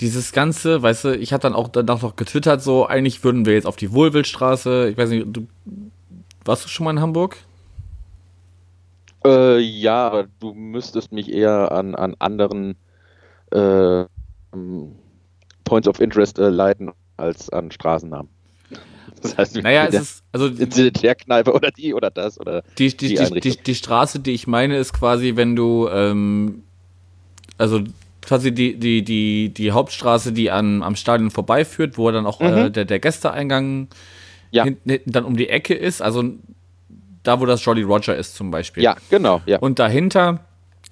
[0.00, 3.54] dieses Ganze, weißt du, ich hatte dann auch danach noch getwittert, so, eigentlich würden wir
[3.54, 5.48] jetzt auf die Wohlwildstraße, ich weiß nicht, du,
[6.44, 7.36] warst du schon mal in Hamburg?
[9.24, 12.76] Äh, ja, aber du müsstest mich eher an, an anderen
[13.50, 14.04] äh,
[15.64, 18.30] Points of Interest äh, leiten als an Straßennamen.
[19.20, 23.16] Das heißt, naja, es ist, also der Kneipe oder die oder das oder die, die,
[23.16, 26.62] die, die, die Straße, die ich meine, ist quasi, wenn du, ähm,
[27.56, 27.80] also
[28.22, 32.50] quasi die, die, die, die Hauptstraße, die an, am Stadion vorbeiführt, wo dann auch äh,
[32.50, 32.58] mhm.
[32.58, 33.88] äh, der, der Gästeeingang
[34.50, 34.64] ja.
[34.64, 36.22] hinten, hinten dann um die Ecke ist, also
[37.22, 38.82] da, wo das Jolly Roger ist zum Beispiel.
[38.82, 39.40] Ja, genau.
[39.46, 39.58] Ja.
[39.58, 40.40] Und dahinter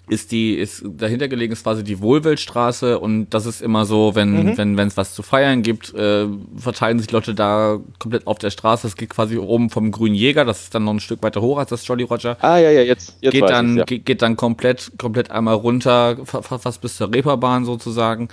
[0.09, 4.51] ist die, ist dahinter gelegen ist quasi die Wohlweltstraße und das ist immer so, wenn,
[4.51, 4.59] mhm.
[4.59, 8.51] wenn, wenn es was zu feiern gibt, äh, verteilen sich Leute da komplett auf der
[8.51, 8.87] Straße.
[8.87, 11.59] Es geht quasi oben vom Grünen Jäger, das ist dann noch ein Stück weiter hoch
[11.59, 12.37] als das Jolly Roger.
[12.41, 13.85] Ah, ja, ja, jetzt, jetzt geht dann, ja.
[13.85, 18.29] geht, geht, dann komplett, komplett einmal runter, fast bis zur Reeperbahn sozusagen.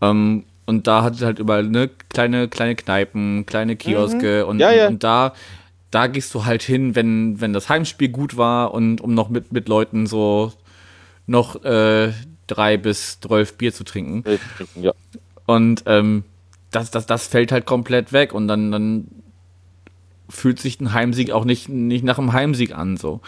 [0.00, 4.50] Ähm, und da hat halt überall ne, kleine, kleine Kneipen, kleine Kioske mhm.
[4.50, 4.86] und, ja, ja.
[4.86, 5.32] und da
[5.90, 9.52] da gehst du halt hin, wenn, wenn das Heimspiel gut war und um noch mit,
[9.52, 10.52] mit Leuten so
[11.26, 12.12] noch äh,
[12.46, 14.24] drei bis zwölf Bier zu trinken.
[14.80, 14.92] Ja.
[15.46, 16.24] Und ähm,
[16.70, 19.08] das, das, das fällt halt komplett weg und dann, dann
[20.28, 22.96] fühlt sich ein Heimsieg auch nicht, nicht nach einem Heimsieg an.
[22.96, 23.20] So.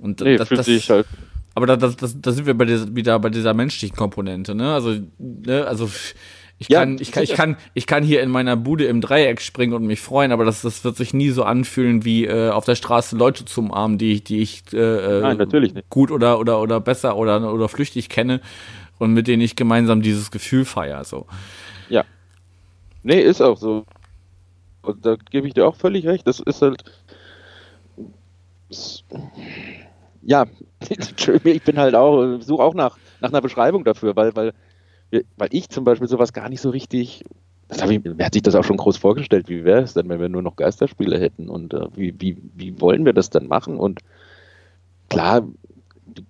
[0.00, 1.06] Und nee, das, fühlt das, sich halt.
[1.54, 4.74] Aber da, das, das, da sind wir bei dieser, wieder bei dieser menschlichen Komponente, ne?
[4.74, 5.88] Also, ne, also
[6.58, 9.40] ich ja, kann, ich kann, ich kann, ich kann hier in meiner Bude im Dreieck
[9.40, 12.64] springen und mich freuen, aber das, das wird sich nie so anfühlen, wie äh, auf
[12.64, 15.90] der Straße Leute zu umarmen, die ich, die ich äh, Nein, natürlich nicht.
[15.90, 18.40] gut oder, oder, oder besser oder, oder flüchtig kenne
[18.98, 21.04] und mit denen ich gemeinsam dieses Gefühl feiere.
[21.04, 21.26] So.
[21.88, 22.04] Ja.
[23.02, 23.84] Nee, ist auch so.
[24.82, 26.26] Und da gebe ich dir auch völlig recht.
[26.26, 26.84] Das ist halt.
[30.22, 30.46] Ja,
[31.44, 34.52] ich bin halt auch, suche auch nach, nach einer Beschreibung dafür, weil, weil
[35.36, 37.24] weil ich zum Beispiel sowas gar nicht so richtig,
[37.68, 40.20] das ich, mir hat sich das auch schon groß vorgestellt, wie wäre es denn, wenn
[40.20, 43.78] wir nur noch Geisterspiele hätten und äh, wie, wie, wie wollen wir das dann machen?
[43.78, 44.00] Und
[45.08, 45.46] klar,
[46.06, 46.22] du,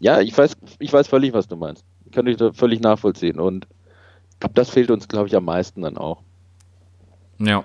[0.00, 1.84] ja, ich weiß, ich weiß völlig, was du meinst.
[2.12, 3.38] Kann ich völlig nachvollziehen.
[3.38, 3.66] Und
[4.32, 6.22] ich glaube, das fehlt uns, glaube ich, am meisten dann auch.
[7.38, 7.64] Ja.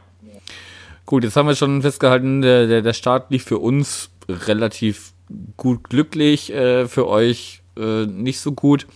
[1.06, 5.14] Gut, jetzt haben wir schon festgehalten, der, der, der Start lief für uns relativ
[5.58, 8.88] gut glücklich, äh, für euch äh, nicht so gut.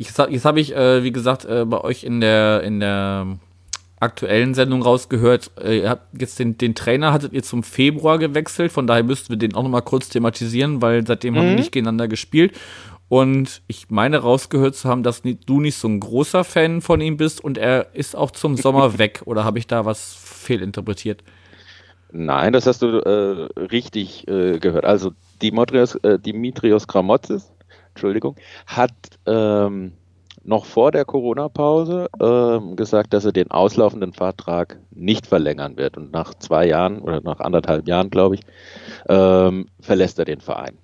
[0.00, 3.38] Ich, jetzt habe ich, äh, wie gesagt, äh, bei euch in der, in der
[4.00, 8.72] aktuellen Sendung rausgehört, äh, ihr habt jetzt den, den Trainer hattet ihr zum Februar gewechselt,
[8.72, 11.38] von daher müssten wir den auch nochmal kurz thematisieren, weil seitdem mhm.
[11.38, 11.58] haben wir mhm.
[11.58, 12.58] nicht gegeneinander gespielt.
[13.10, 17.18] Und ich meine rausgehört zu haben, dass du nicht so ein großer Fan von ihm
[17.18, 19.20] bist und er ist auch zum Sommer weg.
[19.26, 21.22] Oder habe ich da was fehlinterpretiert?
[22.10, 24.86] Nein, das hast du äh, richtig äh, gehört.
[24.86, 27.52] Also Dimitrios, äh, Dimitrios Gramotzes
[28.00, 28.36] Entschuldigung,
[28.66, 28.92] hat
[29.26, 29.92] ähm,
[30.42, 35.98] noch vor der Corona-Pause ähm, gesagt, dass er den auslaufenden Vertrag nicht verlängern wird.
[35.98, 38.40] Und nach zwei Jahren oder nach anderthalb Jahren, glaube ich,
[39.10, 40.78] ähm, verlässt er den Verein.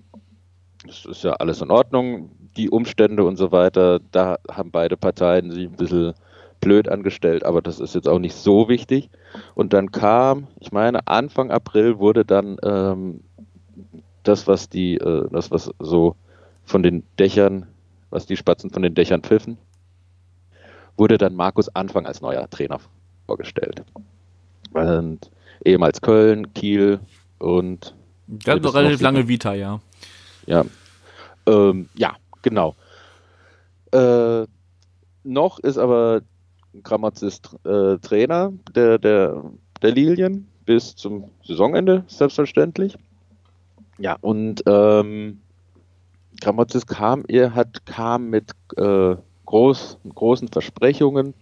[0.87, 2.31] Das ist ja alles in Ordnung.
[2.59, 6.13] Die Umstände und so weiter, da haben beide Parteien sich ein bisschen
[6.61, 9.09] blöd angestellt, aber das ist jetzt auch nicht so wichtig.
[9.55, 13.21] Und dann kam, ich meine, Anfang April wurde dann ähm,
[14.23, 16.17] das, was die, äh, das, was so
[16.67, 17.67] von den Dächern,
[18.11, 19.57] was die Spatzen von den Dächern pfiffen,
[20.97, 22.81] wurde dann Markus Anfang als neuer Trainer
[23.27, 23.85] vorgestellt.
[24.73, 25.31] Und
[25.65, 27.01] ehemals Köln, Kiel
[27.39, 27.95] und.
[28.27, 29.81] Der hat eine relativ lange Vita, ja.
[30.47, 30.65] Ja.
[31.47, 32.75] Ähm, ja, genau.
[33.93, 34.47] Äh,
[35.23, 36.23] noch ist aber
[36.83, 39.45] Grammatzis äh, Trainer der, der,
[39.81, 42.99] der Lilien bis zum Saisonende, selbstverständlich.
[43.99, 45.41] Ja, und ähm,
[46.41, 49.17] Gramozis kam, er hat, kam mit äh,
[49.47, 51.35] groß, großen Versprechungen,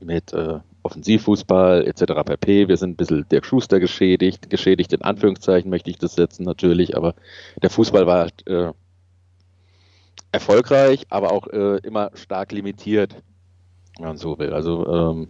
[0.00, 2.22] mit äh, Offensivfußball etc.
[2.24, 2.68] pp.
[2.68, 6.96] Wir sind ein bisschen Dirk Schuster geschädigt, geschädigt in Anführungszeichen möchte ich das setzen natürlich,
[6.96, 7.14] aber
[7.62, 8.72] der Fußball war äh,
[10.32, 13.16] erfolgreich, aber auch äh, immer stark limitiert,
[13.98, 14.52] wenn man so will.
[14.52, 15.28] Also ähm,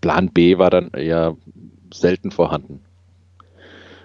[0.00, 1.36] Plan B war dann eher
[1.92, 2.80] selten vorhanden.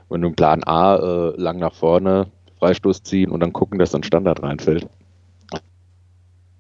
[0.10, 2.28] Du einen Plan A äh, lang nach vorne
[2.64, 4.88] Freistoß ziehen und dann gucken, dass dann Standard reinfällt.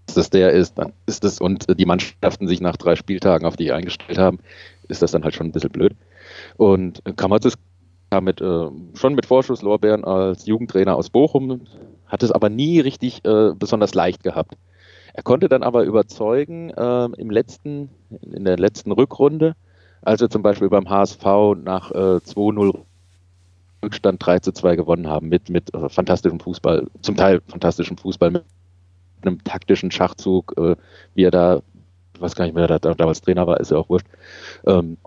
[0.05, 3.55] Dass das der ist, dann ist das und die Mannschaften sich nach drei Spieltagen auf
[3.55, 4.39] die eingestellt haben,
[4.89, 5.95] ist das dann halt schon ein bisschen blöd.
[6.57, 7.53] Und Kamazis
[8.11, 11.61] kam mit, äh, schon mit Vorschusslorbeeren als Jugendtrainer aus Bochum,
[12.05, 14.55] hat es aber nie richtig äh, besonders leicht gehabt.
[15.13, 17.89] Er konnte dann aber überzeugen äh, im letzten,
[18.21, 19.55] in der letzten Rückrunde,
[20.01, 21.23] als wir zum Beispiel beim HSV
[21.63, 22.81] nach äh, 2-0
[23.83, 28.31] Rückstand 3 zu 2 gewonnen haben mit, mit äh, fantastischem Fußball, zum Teil fantastischem Fußball,
[28.31, 28.43] mit
[29.21, 30.75] einem taktischen Schachzug, äh,
[31.13, 31.61] wie er da,
[32.15, 34.07] ich weiß gar nicht mehr, da damals Trainer war, ist ja auch wurscht,
[34.65, 34.97] ähm,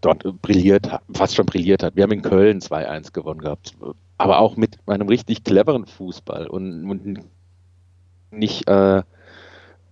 [0.00, 1.96] dort brilliert, fast schon brilliert hat.
[1.96, 3.74] Wir haben in Köln 2-1 gewonnen gehabt,
[4.18, 7.20] aber auch mit einem richtig cleveren Fußball und, und
[8.30, 9.02] nicht, äh,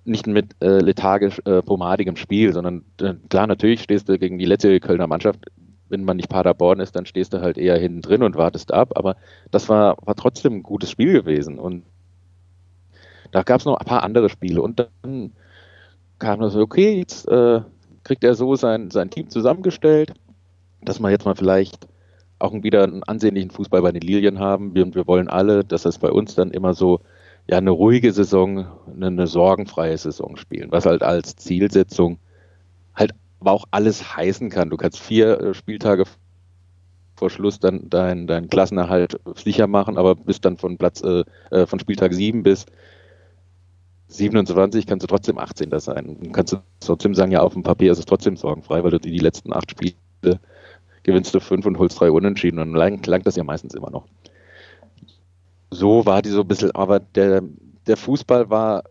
[0.04, 4.44] nicht mit äh, lethargisch äh, pomadigem Spiel, sondern äh, klar, natürlich stehst du gegen die
[4.44, 5.46] letzte Kölner Mannschaft,
[5.92, 8.92] wenn man nicht Paderborn ist, dann stehst du halt eher hinten drin und wartest ab,
[8.96, 9.16] aber
[9.50, 11.58] das war, war trotzdem ein gutes Spiel gewesen.
[11.58, 11.84] Und
[13.30, 14.62] da gab es noch ein paar andere Spiele.
[14.62, 15.32] Und dann
[16.18, 17.60] kam das so, okay, jetzt äh,
[18.04, 20.14] kriegt er so sein, sein Team zusammengestellt,
[20.80, 21.86] dass wir jetzt mal vielleicht
[22.38, 24.74] auch wieder einen ansehnlichen Fußball bei den Lilien haben.
[24.74, 27.00] Wir, wir wollen alle, dass das bei uns dann immer so
[27.46, 32.18] ja, eine ruhige Saison, eine, eine sorgenfreie Saison spielen, was halt als Zielsetzung
[33.42, 34.70] aber auch alles heißen kann.
[34.70, 36.04] Du kannst vier äh, Spieltage
[37.16, 41.66] vor Schluss dann deinen dein Klassenerhalt sicher machen, aber bis dann von Platz äh, äh
[41.66, 42.66] von Spieltag 7 bis
[44.06, 45.70] 27 kannst du trotzdem 18.
[45.80, 46.06] sein.
[46.06, 49.00] Und kannst du trotzdem sagen, ja, auf dem Papier ist es trotzdem sorgenfrei, weil du
[49.00, 49.94] die, die letzten acht Spiele
[51.02, 54.06] gewinnst du fünf und holst drei Unentschieden und dann langt das ja meistens immer noch.
[55.70, 57.42] So war die so ein bisschen, aber der,
[57.88, 58.84] der Fußball war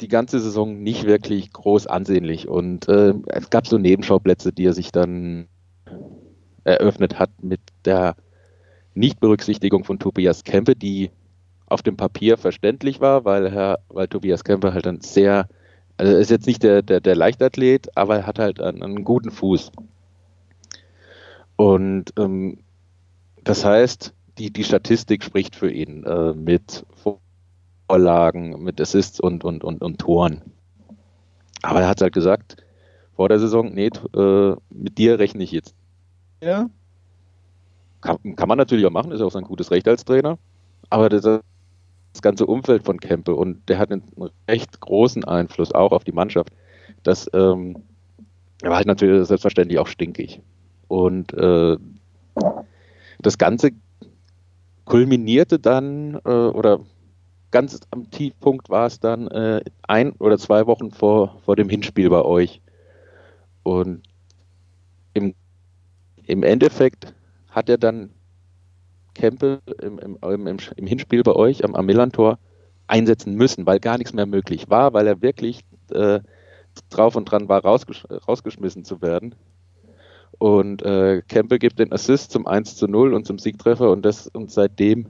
[0.00, 4.72] die ganze Saison nicht wirklich groß ansehnlich und äh, es gab so Nebenschauplätze, die er
[4.72, 5.48] sich dann
[6.64, 8.16] eröffnet hat mit der
[8.94, 11.10] Nichtberücksichtigung von Tobias Kempe, die
[11.66, 15.48] auf dem Papier verständlich war, weil, Herr, weil Tobias Kemper halt ein sehr,
[15.96, 19.30] also ist jetzt nicht der, der, der Leichtathlet, aber er hat halt einen, einen guten
[19.30, 19.70] Fuß.
[21.56, 22.58] Und ähm,
[23.44, 26.84] das heißt, die, die Statistik spricht für ihn äh, mit
[27.90, 30.42] Vorlagen, mit Assists und, und, und, und Toren.
[31.62, 32.58] Aber er hat halt gesagt,
[33.16, 35.74] vor der Saison, nee, äh, mit dir rechne ich jetzt.
[36.40, 36.70] Ja.
[38.00, 40.38] Kann, kann man natürlich auch machen, ist auch sein gutes Recht als Trainer.
[40.88, 44.04] Aber das, das ganze Umfeld von Kempe und der hat einen
[44.46, 46.52] recht großen Einfluss auch auf die Mannschaft.
[47.02, 47.82] Das ähm,
[48.62, 50.40] war halt natürlich selbstverständlich auch stinkig.
[50.86, 51.76] Und äh,
[53.18, 53.72] das Ganze
[54.84, 56.78] kulminierte dann äh, oder
[57.50, 62.10] ganz am Tiefpunkt war es dann äh, ein oder zwei Wochen vor, vor dem Hinspiel
[62.10, 62.60] bei euch.
[63.62, 64.02] Und
[65.14, 65.34] im,
[66.24, 67.14] im Endeffekt
[67.50, 68.10] hat er dann
[69.14, 72.38] Kempe im, im, im, im Hinspiel bei euch am, am Millantor
[72.86, 76.20] einsetzen müssen, weil gar nichts mehr möglich war, weil er wirklich äh,
[76.88, 79.34] drauf und dran war, rausgesch rausgeschmissen zu werden.
[80.38, 84.26] Und äh, Kempe gibt den Assist zum 1 zu 0 und zum Siegtreffer und, das,
[84.28, 85.06] und seitdem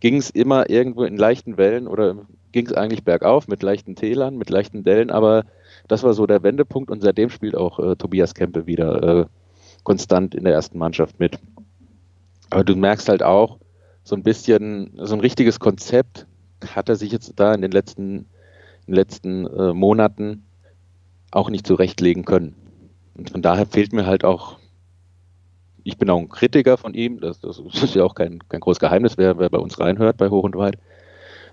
[0.00, 2.16] ging es immer irgendwo in leichten Wellen oder
[2.52, 5.44] ging es eigentlich bergauf mit leichten Tälern, mit leichten Dellen, aber
[5.86, 9.26] das war so der Wendepunkt und seitdem spielt auch äh, Tobias Kempe wieder äh,
[9.82, 11.38] konstant in der ersten Mannschaft mit.
[12.50, 13.58] Aber du merkst halt auch,
[14.04, 16.26] so ein bisschen, so ein richtiges Konzept
[16.66, 18.20] hat er sich jetzt da in den letzten,
[18.86, 20.44] in den letzten äh, Monaten
[21.30, 22.54] auch nicht zurechtlegen können.
[23.14, 24.58] Und von daher fehlt mir halt auch,
[25.88, 28.78] ich bin auch ein Kritiker von ihm, das, das ist ja auch kein, kein großes
[28.78, 30.76] Geheimnis, wer, wer bei uns reinhört bei Hoch und Weit.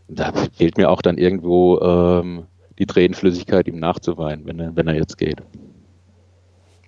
[0.09, 2.43] Da fehlt mir auch dann irgendwo ähm,
[2.77, 5.41] die Tränenflüssigkeit, ihm nachzuweinen, wenn er, wenn er jetzt geht.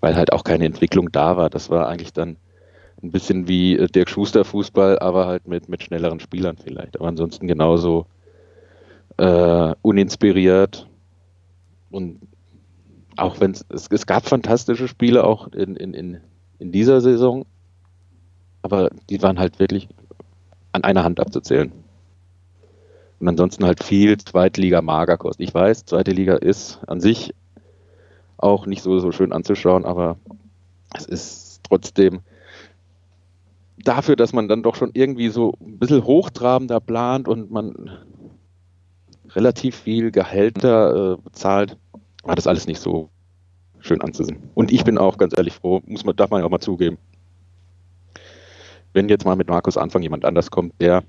[0.01, 1.49] Weil halt auch keine Entwicklung da war.
[1.49, 2.35] Das war eigentlich dann
[3.01, 6.99] ein bisschen wie äh, Dirk Schuster Fußball, aber halt mit, mit schnelleren Spielern vielleicht.
[6.99, 8.07] Aber ansonsten genauso
[9.15, 10.85] äh, uninspiriert.
[11.91, 12.19] Und
[13.15, 16.17] auch wenn es, es gab fantastische Spiele auch in, in, in,
[16.59, 17.45] in dieser Saison,
[18.61, 19.87] aber die waren halt wirklich
[20.71, 21.71] an einer Hand abzuzählen.
[23.19, 25.39] Und ansonsten halt viel Zweitliga-Magerkost.
[25.39, 27.33] Ich weiß, zweite Liga ist an sich
[28.37, 30.17] auch nicht so, so schön anzuschauen, aber
[30.95, 32.19] es ist trotzdem
[33.77, 37.89] dafür, dass man dann doch schon irgendwie so ein bisschen hochtrabender plant und man
[39.29, 41.77] relativ viel Gehälter äh, bezahlt,
[42.23, 43.09] war das alles nicht so
[43.87, 44.37] schön anzusehen.
[44.53, 46.97] Und ich bin auch ganz ehrlich froh, muss man, darf man ja auch mal zugeben,
[48.93, 51.03] wenn jetzt mal mit Markus Anfang jemand anders kommt, der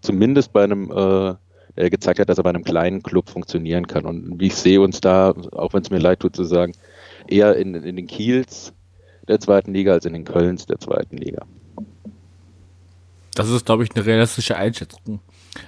[0.00, 1.34] zumindest bei einem, äh,
[1.76, 4.04] der gezeigt hat, dass er bei einem kleinen Club funktionieren kann.
[4.04, 6.72] Und wie ich sehe uns da, auch wenn es mir leid tut zu sagen,
[7.26, 8.72] eher in, in den Kiels
[9.28, 11.46] der zweiten Liga als in den Kölns der zweiten Liga.
[13.34, 15.20] Das ist, glaube ich, eine realistische Einschätzung.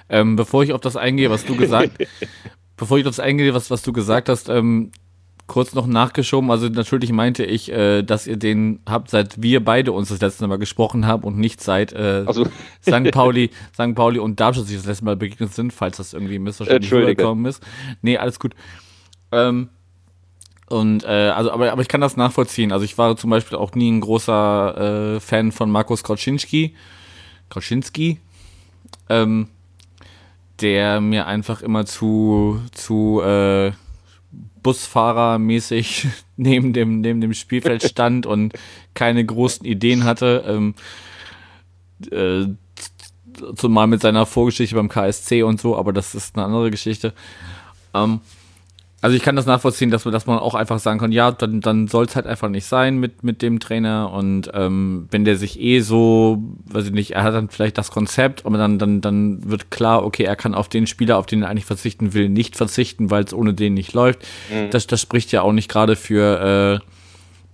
[0.09, 1.91] Ähm, bevor ich auf das eingehe, was du gesagt,
[2.77, 4.91] bevor ich auf das eingehe, was, was du gesagt hast, ähm,
[5.47, 6.51] kurz noch nachgeschoben.
[6.51, 10.47] Also natürlich meinte ich, äh, dass ihr den habt, seit wir beide uns das letzte
[10.47, 12.45] Mal gesprochen haben und nicht seit äh, also.
[12.81, 13.11] St.
[13.11, 13.95] Pauli, St.
[13.95, 17.63] Pauli und Darmstadt sich das letzte Mal begegnet sind, falls das irgendwie missverständlich rübergekommen ist.
[18.01, 18.53] Nee, alles gut.
[19.31, 19.69] Ähm,
[20.69, 22.73] und äh, also, aber, aber ich kann das nachvollziehen.
[22.73, 26.75] Also ich war zum Beispiel auch nie ein großer äh, Fan von Markus Kauczynski.
[27.49, 28.19] Kauczynski.
[29.09, 29.47] Ähm,
[30.61, 33.71] der mir einfach immer zu, zu äh,
[34.67, 38.51] Busfahrermäßig neben dem, neben dem Spielfeld stand und
[38.93, 40.43] keine großen Ideen hatte.
[40.45, 40.75] Ähm,
[42.11, 42.47] äh,
[43.55, 47.13] zumal mit seiner Vorgeschichte beim KSC und so, aber das ist eine andere Geschichte.
[47.93, 48.19] Ähm,
[48.99, 51.61] also ich kann das nachvollziehen, dass man, dass man auch einfach sagen kann, ja, dann,
[51.61, 54.11] dann soll es halt einfach nicht sein mit, mit dem Trainer.
[54.11, 57.91] Und ähm, wenn der sich eh so, weiß ich nicht, er hat dann vielleicht das
[57.91, 61.43] Konzept, aber dann, dann, dann wird klar, okay, er kann auf den Spieler, auf den
[61.43, 64.25] er eigentlich verzichten will, nicht verzichten, weil es ohne den nicht läuft.
[64.51, 64.71] Mhm.
[64.71, 66.87] Das, das spricht ja auch nicht gerade für äh,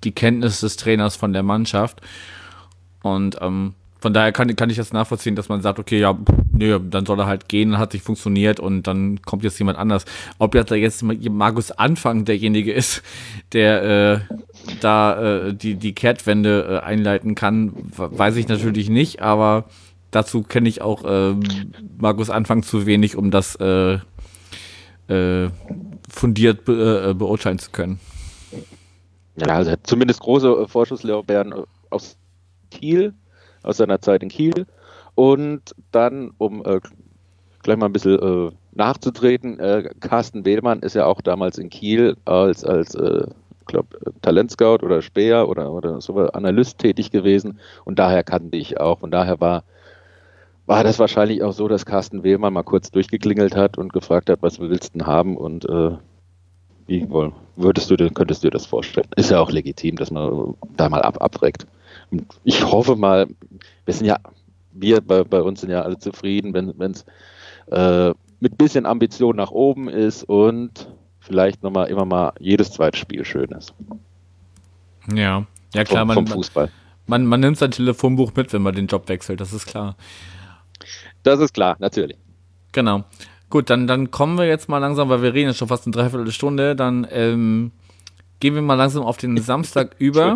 [0.06, 2.00] die Kenntnis des Trainers von der Mannschaft.
[3.02, 3.74] Und ähm,
[4.04, 6.20] von daher kann, kann ich das nachvollziehen, dass man sagt, okay, ja,
[6.52, 10.04] nö, dann soll er halt gehen, hat nicht funktioniert und dann kommt jetzt jemand anders.
[10.40, 13.02] Ob jetzt da jetzt Markus Anfang derjenige ist,
[13.54, 14.36] der äh,
[14.82, 19.70] da äh, die, die Kehrtwende äh, einleiten kann, weiß ich natürlich nicht, aber
[20.12, 21.36] dazu kenne ich auch äh,
[21.98, 24.00] Markus Anfang zu wenig, um das äh,
[25.08, 25.50] äh,
[26.10, 28.02] fundiert be äh, beurteilen zu können.
[29.38, 31.54] Ja, also zumindest große Vorschusslorbeeren
[31.90, 32.18] aus
[32.70, 33.14] Kiel
[33.64, 34.66] aus seiner Zeit in Kiel.
[35.16, 36.80] Und dann, um äh,
[37.62, 42.18] gleich mal ein bisschen äh, nachzutreten, äh, Carsten Wehlmann ist ja auch damals in Kiel
[42.26, 43.28] als, als äh,
[43.66, 43.86] glaub,
[44.22, 47.60] Talentscout oder Speer oder, oder so Analyst tätig gewesen.
[47.86, 49.02] Und daher kannte ich auch.
[49.02, 49.64] Und daher war,
[50.66, 54.42] war das wahrscheinlich auch so, dass Carsten Wehlmann mal kurz durchgeklingelt hat und gefragt hat,
[54.42, 55.38] was willst du denn haben?
[55.38, 55.92] Und äh,
[56.88, 57.08] wie
[57.56, 59.08] würdest du, könntest du dir das vorstellen?
[59.16, 61.66] Ist ja auch legitim, dass man da mal ab, abreckt
[62.44, 63.28] ich hoffe mal,
[63.86, 64.18] wir sind ja,
[64.72, 67.06] wir bei, bei uns sind ja alle zufrieden, wenn es
[67.72, 70.88] äh, mit bisschen Ambition nach oben ist und
[71.20, 73.74] vielleicht nochmal immer mal jedes zweite Spiel schön ist.
[75.14, 76.70] Ja, ja klar, vom, vom man, Fußball.
[77.08, 79.96] Man, man nimmt sein Telefonbuch mit, wenn man den Job wechselt, das ist klar.
[81.24, 82.18] Das ist klar, natürlich.
[82.74, 83.04] Genau.
[83.50, 85.94] Gut, dann, dann kommen wir jetzt mal langsam, weil wir reden jetzt schon fast eine
[85.94, 87.72] Dreiviertelstunde, dann ähm,
[88.40, 90.36] gehen wir mal langsam auf den Samstag über.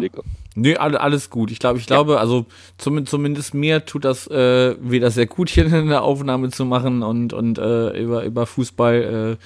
[0.60, 1.52] Nö, alles gut.
[1.52, 2.48] Ich glaube, ich glaube, also
[2.80, 7.60] zumindest mir tut das äh, wieder sehr gut, hier eine Aufnahme zu machen und, und
[7.60, 9.44] äh, über, über Fußball äh,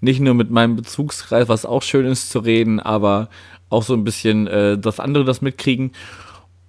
[0.00, 3.28] nicht nur mit meinem Bezugskreis, was auch schön ist, zu reden, aber
[3.68, 5.92] auch so ein bisschen, äh, dass andere das mitkriegen.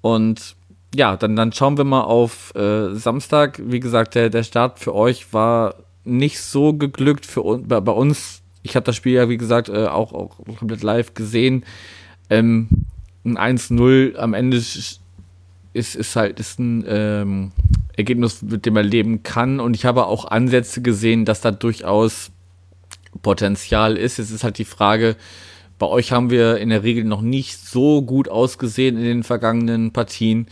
[0.01, 0.57] Und
[0.93, 3.61] ja, dann, dann schauen wir mal auf äh, Samstag.
[3.63, 7.25] Wie gesagt, der, der Start für euch war nicht so geglückt.
[7.25, 10.37] Für uns, bei, bei uns ich habe das Spiel ja, wie gesagt, äh, auch, auch
[10.59, 11.63] komplett live gesehen.
[12.29, 12.67] Ähm,
[13.23, 14.99] ein 1-0 am Ende ist,
[15.73, 17.51] ist halt ist ein ähm,
[17.95, 19.59] Ergebnis, mit dem man leben kann.
[19.59, 22.31] Und ich habe auch Ansätze gesehen, dass da durchaus
[23.21, 24.19] Potenzial ist.
[24.19, 25.15] Es ist halt die Frage,
[25.77, 29.91] bei euch haben wir in der Regel noch nicht so gut ausgesehen in den vergangenen
[29.91, 30.47] Partien.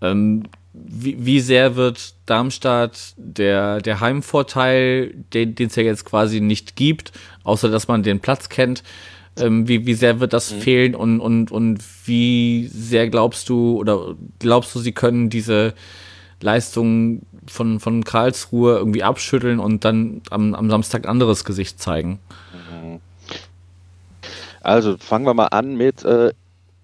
[0.00, 6.76] Ähm, wie, wie sehr wird Darmstadt der, der Heimvorteil, den es ja jetzt quasi nicht
[6.76, 7.12] gibt,
[7.44, 8.82] außer dass man den Platz kennt,
[9.38, 10.60] ähm, wie, wie sehr wird das mhm.
[10.60, 15.74] fehlen und, und, und wie sehr glaubst du oder glaubst du, sie können diese
[16.40, 22.18] Leistung von, von Karlsruhe irgendwie abschütteln und dann am, am Samstag ein anderes Gesicht zeigen?
[22.52, 23.00] Mhm.
[24.62, 26.32] Also fangen wir mal an mit, äh,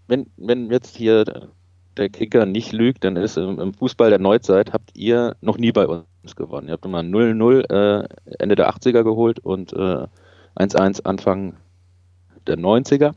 [0.06, 1.50] wenn, wenn jetzt hier
[1.96, 5.86] der Kicker nicht lügt, dann ist im, Fußball der Neuzeit, habt ihr noch nie bei
[5.86, 6.68] uns gewonnen.
[6.68, 10.08] Ihr habt immer 0-0 äh, Ende der 80er geholt und 1-1
[10.56, 11.54] äh, Anfang
[12.46, 13.14] der 90er.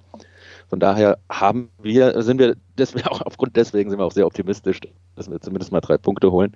[0.68, 4.80] Von daher haben wir, sind wir deswegen auch aufgrund deswegen sind wir auch sehr optimistisch,
[5.16, 6.56] dass wir zumindest mal drei Punkte holen.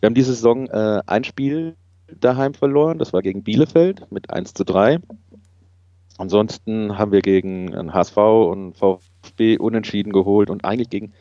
[0.00, 1.76] Wir haben diese Saison äh, ein Spiel
[2.20, 4.98] daheim verloren, das war gegen Bielefeld mit 1 zu 3.
[6.18, 11.12] Ansonsten haben wir gegen HSV und VfB unentschieden geholt und eigentlich gegen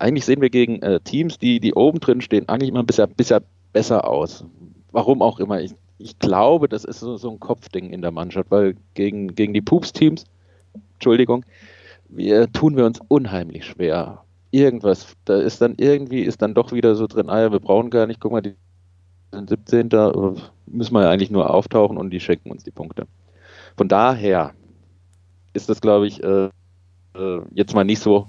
[0.00, 3.42] eigentlich sehen wir gegen äh, Teams, die, die oben drin stehen, eigentlich immer bisher, bisher
[3.72, 4.44] besser aus.
[4.92, 5.60] Warum auch immer.
[5.60, 9.54] Ich, ich glaube, das ist so, so ein Kopfding in der Mannschaft, weil gegen, gegen
[9.54, 10.24] die Pups-Teams,
[10.94, 11.44] Entschuldigung,
[12.08, 14.24] wir tun wir uns unheimlich schwer.
[14.50, 17.90] Irgendwas, da ist dann irgendwie, ist dann doch wieder so drin, ah ja, wir brauchen
[17.90, 18.54] gar nicht, guck mal, die
[19.32, 19.88] sind 17.
[19.90, 20.12] Da
[20.66, 23.06] müssen wir ja eigentlich nur auftauchen und die schenken uns die Punkte.
[23.76, 24.54] Von daher
[25.52, 26.50] ist das, glaube ich, äh,
[27.14, 28.28] äh, jetzt mal nicht so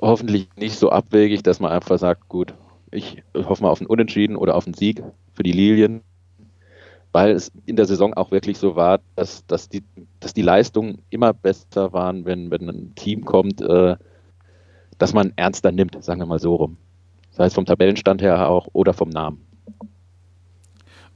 [0.00, 2.54] hoffentlich nicht so abwegig, dass man einfach sagt, gut,
[2.92, 5.02] Ich hoffe mal auf einen Unentschieden oder auf einen Sieg
[5.34, 6.02] für die Lilien,
[7.14, 9.84] weil es in der Saison auch wirklich so war, dass, dass, die,
[10.18, 13.94] dass die Leistungen immer besser waren, wenn, wenn ein Team kommt, äh,
[14.98, 16.76] dass man ernster nimmt, sagen wir mal so rum.
[17.30, 19.46] Sei es vom Tabellenstand her auch oder vom Namen.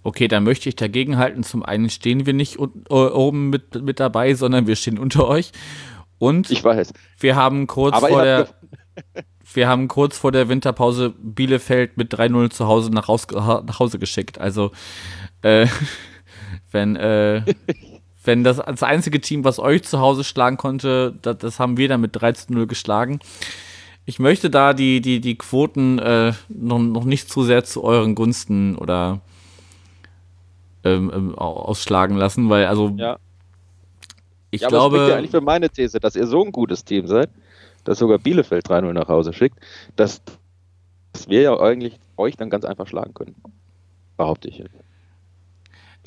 [0.04, 1.42] Okay, dann möchte ich dagegen halten.
[1.42, 5.50] Zum einen stehen wir nicht oben mit, mit dabei, sondern wir stehen unter euch.
[6.18, 6.92] Und ich weiß.
[7.18, 8.48] wir haben kurz Aber vor der
[9.54, 13.98] wir haben kurz vor der Winterpause Bielefeld mit 3-0 zu Hause nach, Haus, nach Hause
[13.98, 14.38] geschickt.
[14.38, 14.72] Also
[15.42, 15.66] äh,
[16.70, 17.42] wenn äh,
[18.28, 21.88] wenn das als einzige Team, was euch zu Hause schlagen konnte, das, das haben wir
[21.88, 23.20] dann mit 13-0 geschlagen.
[24.04, 28.14] Ich möchte da die, die, die Quoten äh, noch, noch nicht zu sehr zu euren
[28.14, 29.20] Gunsten oder
[30.84, 33.16] ähm, ähm ausschlagen lassen, weil also ja.
[34.50, 34.98] ich ja, glaube.
[34.98, 37.30] Das ja eigentlich für meine These, dass ihr so ein gutes Team seid,
[37.84, 39.58] dass sogar Bielefeld 3-0 nach Hause schickt,
[39.96, 40.22] dass,
[41.12, 43.36] dass wir ja eigentlich euch dann ganz einfach schlagen können.
[44.16, 44.64] Behaupte ich.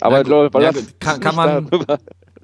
[0.02, 1.70] Aber gut, ja, kann, kann man.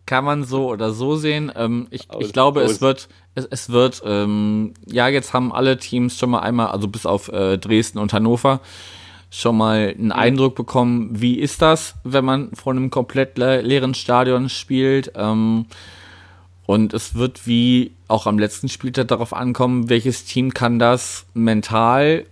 [0.06, 1.52] kann man so oder so sehen.
[1.56, 6.18] Ähm, ich, ich glaube, es wird, es, es wird, ähm, ja, jetzt haben alle Teams
[6.18, 8.62] schon mal einmal, also bis auf äh, Dresden und Hannover,
[9.30, 13.94] schon mal einen Eindruck bekommen, wie ist das, wenn man vor einem komplett le leeren
[13.94, 15.12] Stadion spielt.
[15.16, 15.66] Ähm,
[16.68, 22.26] und es wird wie auch am letzten Spieltag darauf ankommen, welches Team kann das mental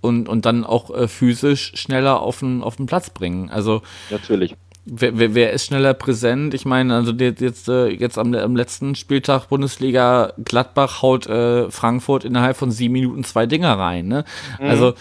[0.00, 3.48] und, und dann auch äh, physisch schneller auf den, auf den Platz bringen.
[3.48, 3.80] Also
[4.10, 4.56] natürlich.
[4.88, 6.52] Wer, wer, wer ist schneller präsent?
[6.54, 12.24] Ich meine, also jetzt, äh, jetzt am, am letzten Spieltag Bundesliga Gladbach haut äh, Frankfurt
[12.24, 14.06] innerhalb von sieben Minuten zwei Dinger rein.
[14.06, 14.24] Ne?
[14.60, 14.66] Mhm.
[14.66, 14.94] Also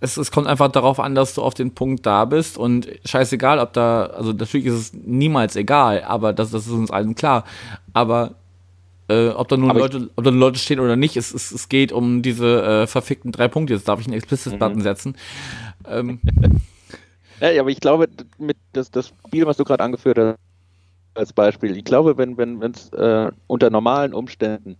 [0.00, 3.58] es, es kommt einfach darauf an, dass du auf den Punkt da bist und scheißegal,
[3.58, 7.44] ob da, also natürlich ist es niemals egal, aber das, das ist uns allen klar.
[7.92, 8.34] Aber
[9.08, 11.92] äh, ob da nun Leute, ob da Leute stehen oder nicht, es, es, es geht
[11.92, 13.74] um diese äh, verfickten drei Punkte.
[13.74, 14.82] Jetzt darf ich einen Explicit-Button mhm.
[14.82, 15.16] setzen.
[15.88, 16.20] Ähm,
[17.40, 20.38] Ja, aber ich glaube, mit das, das Spiel, was du gerade angeführt hast,
[21.14, 24.76] als Beispiel, ich glaube, wenn wenn es äh, unter normalen Umständen,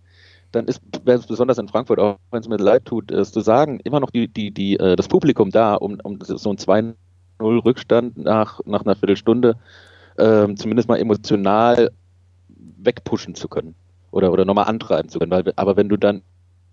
[0.51, 3.99] dann ist, besonders in Frankfurt, auch wenn es mir leid tut, es zu sagen, immer
[3.99, 6.95] noch die, die, die, äh, das Publikum da, um, um so ein 2-0
[7.39, 9.55] Rückstand nach, nach einer Viertelstunde
[10.17, 11.91] äh, zumindest mal emotional
[12.77, 13.75] wegpushen zu können
[14.11, 15.31] oder, oder nochmal antreiben zu können.
[15.31, 16.21] Weil, aber wenn du dann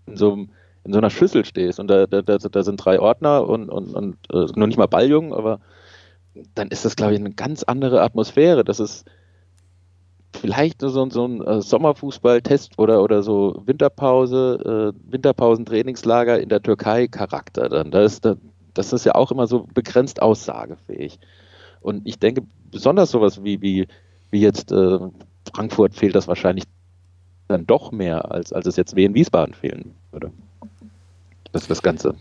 [0.05, 0.47] in so
[0.85, 4.17] in so einer Schüssel stehst und da, da, da sind drei Ordner und, und, und
[4.31, 5.59] äh, noch nicht mal Balljungen, aber
[6.53, 8.63] dann ist das, glaube ich, eine ganz andere Atmosphäre.
[8.63, 9.05] Das ist
[10.35, 17.07] vielleicht so, so ein äh, Sommerfußball-Test oder, oder so Winterpause, äh, Winterpausen-Trainingslager in der Türkei
[17.07, 17.91] Charakter dann.
[17.91, 18.35] Da ist, da,
[18.73, 21.19] das ist ja auch immer so begrenzt aussagefähig.
[21.81, 23.87] Und ich denke, besonders sowas wie, wie,
[24.31, 24.99] wie jetzt äh,
[25.53, 26.65] Frankfurt fehlt das wahrscheinlich
[27.47, 30.31] dann doch mehr, als, als es jetzt Wien Wiesbaden fehlen würde.
[31.51, 32.15] Das ist das Ganze.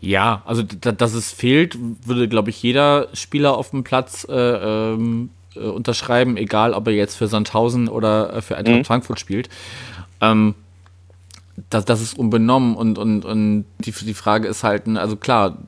[0.00, 5.30] Ja, also dass es fehlt, würde, glaube ich, jeder Spieler auf dem Platz äh, ähm,
[5.56, 8.84] äh, unterschreiben, egal ob er jetzt für Sandhausen oder äh, für Eintracht mhm.
[8.84, 9.48] Frankfurt spielt.
[10.20, 10.54] Ähm,
[11.70, 15.58] das, das ist unbenommen und, und, und die, die Frage ist halt, ne, also klar,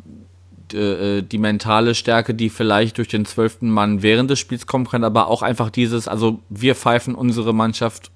[0.73, 4.87] die, äh, die mentale Stärke, die vielleicht durch den zwölften Mann während des Spiels kommen
[4.87, 8.11] kann, aber auch einfach dieses, also wir pfeifen unsere Mannschaft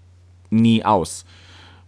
[0.51, 1.25] nie aus.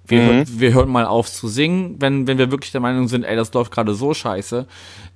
[0.07, 0.61] Wir, mhm.
[0.61, 3.53] wir hören mal auf zu singen, wenn, wenn wir wirklich der Meinung sind, ey, das
[3.55, 4.67] läuft gerade so scheiße,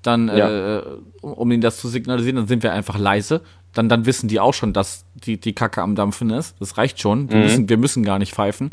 [0.00, 0.78] dann, ja.
[0.78, 0.82] äh,
[1.20, 3.42] um ihnen das zu signalisieren, dann sind wir einfach leise.
[3.79, 6.57] Dann, dann wissen die auch schon, dass die, die Kacke am Dampfen ist.
[6.59, 7.31] Das reicht schon.
[7.31, 7.43] Wir, mhm.
[7.45, 8.70] müssen, wir müssen gar nicht pfeifen.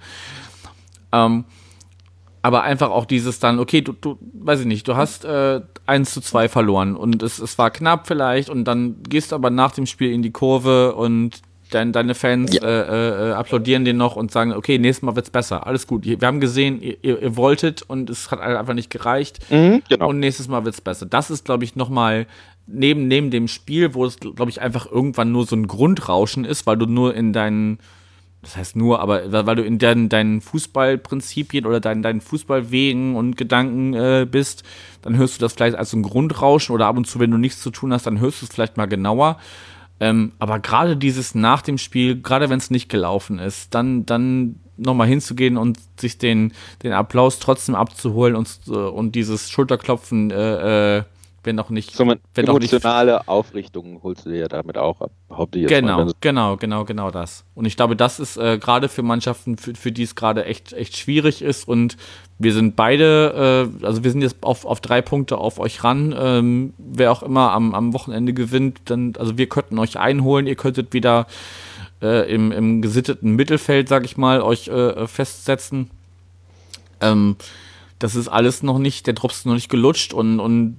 [1.12, 1.46] Ähm,
[2.42, 6.12] aber einfach auch dieses dann, okay, du, du weiß ich nicht, du hast äh, 1
[6.12, 9.72] zu 2 verloren und es, es war knapp vielleicht und dann gehst du aber nach
[9.72, 11.42] dem Spiel in die Kurve und
[11.72, 12.62] dein, deine Fans ja.
[12.64, 15.66] äh, äh, applaudieren den noch und sagen, okay, nächstes Mal wird's besser.
[15.66, 16.06] Alles gut.
[16.06, 19.40] Wir haben gesehen, ihr, ihr wolltet und es hat einfach nicht gereicht.
[19.52, 20.10] Mhm, genau.
[20.10, 21.06] Und nächstes Mal wird's besser.
[21.06, 22.28] Das ist, glaube ich, nochmal
[22.68, 26.66] neben, neben dem Spiel, wo es, glaube ich, einfach irgendwann nur so ein Grundrauschen ist,
[26.66, 27.80] weil du nur in deinen
[28.46, 33.38] das heißt nur, aber weil du in deinen, deinen Fußballprinzipien oder deinen, deinen Fußballwegen und
[33.38, 34.64] Gedanken äh, bist,
[35.02, 37.40] dann hörst du das vielleicht als so ein Grundrauschen oder ab und zu, wenn du
[37.40, 39.40] nichts zu tun hast, dann hörst du es vielleicht mal genauer.
[40.00, 44.60] Ähm, aber gerade dieses nach dem Spiel, gerade wenn es nicht gelaufen ist, dann, dann
[44.78, 46.54] nochmal hinzugehen und sich den,
[46.84, 51.04] den Applaus trotzdem abzuholen und, und dieses Schulterklopfen äh, äh,
[51.46, 51.94] wenn auch nicht.
[51.94, 55.12] So wenn emotionale nicht, Aufrichtung holst du dir ja damit auch ab,
[55.52, 56.14] Genau, mal.
[56.22, 57.46] genau, genau, genau das.
[57.56, 60.74] Und ich glaube, das ist äh, gerade für Mannschaften, für, für die es gerade echt,
[60.74, 61.68] echt schwierig ist.
[61.68, 61.98] Und
[62.40, 66.14] wir sind beide, äh, also wir sind jetzt auf, auf drei Punkte auf euch ran.
[66.18, 70.56] Ähm, wer auch immer am, am Wochenende gewinnt, dann, also wir könnten euch einholen, ihr
[70.56, 71.28] könntet wieder
[72.02, 75.90] äh, im, im gesitteten Mittelfeld, sag ich mal, euch äh, festsetzen.
[77.02, 77.36] Ähm,
[78.00, 80.78] das ist alles noch nicht, der Drops ist noch nicht gelutscht und, und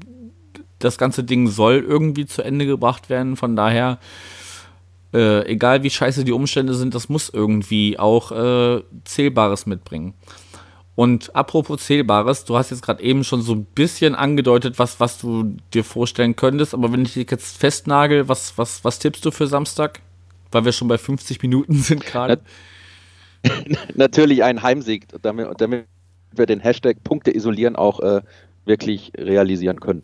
[0.86, 3.36] das ganze Ding soll irgendwie zu Ende gebracht werden.
[3.36, 3.98] Von daher,
[5.12, 10.14] äh, egal wie scheiße die Umstände sind, das muss irgendwie auch äh, Zählbares mitbringen.
[10.96, 15.18] Und apropos Zählbares, du hast jetzt gerade eben schon so ein bisschen angedeutet, was, was
[15.18, 19.30] du dir vorstellen könntest, aber wenn ich dich jetzt festnagel, was, was, was tippst du
[19.30, 20.00] für Samstag?
[20.50, 22.40] Weil wir schon bei 50 Minuten sind gerade.
[23.94, 25.84] Natürlich ein Heimsieg, damit, damit
[26.32, 28.22] wir den Hashtag Punkte isolieren auch äh,
[28.64, 30.02] wirklich realisieren können.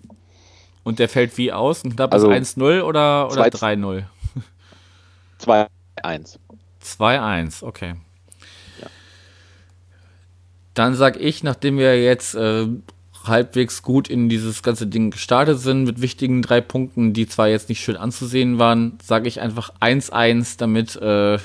[0.84, 1.84] Und der fällt wie aus?
[1.84, 4.04] Ein knappes also 1-0 oder, oder 3-0?
[5.40, 6.38] 2-1.
[6.82, 7.94] 2-1, okay.
[8.80, 8.86] Ja.
[10.74, 12.66] Dann sag ich, nachdem wir jetzt äh,
[13.24, 17.68] halbwegs gut in dieses ganze Ding gestartet sind, mit wichtigen drei Punkten, die zwar jetzt
[17.68, 21.38] nicht schön anzusehen waren, sage ich einfach 1-1, damit äh,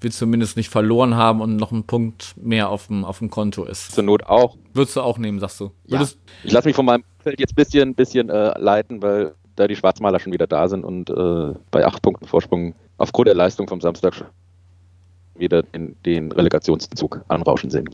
[0.00, 3.64] wir zumindest nicht verloren haben und noch ein Punkt mehr auf dem, auf dem Konto
[3.64, 3.92] ist.
[3.92, 4.56] Zur Not auch.
[4.72, 5.72] Würdest du auch nehmen, sagst du?
[5.86, 6.06] Ja.
[6.44, 9.76] Ich lasse mich von meinem Feld jetzt ein bisschen, bisschen äh, leiten, weil da die
[9.76, 13.80] Schwarzmaler schon wieder da sind und äh, bei acht Punkten Vorsprung aufgrund der Leistung vom
[13.80, 14.24] Samstag
[15.36, 17.88] wieder in den Relegationszug anrauschen sehen.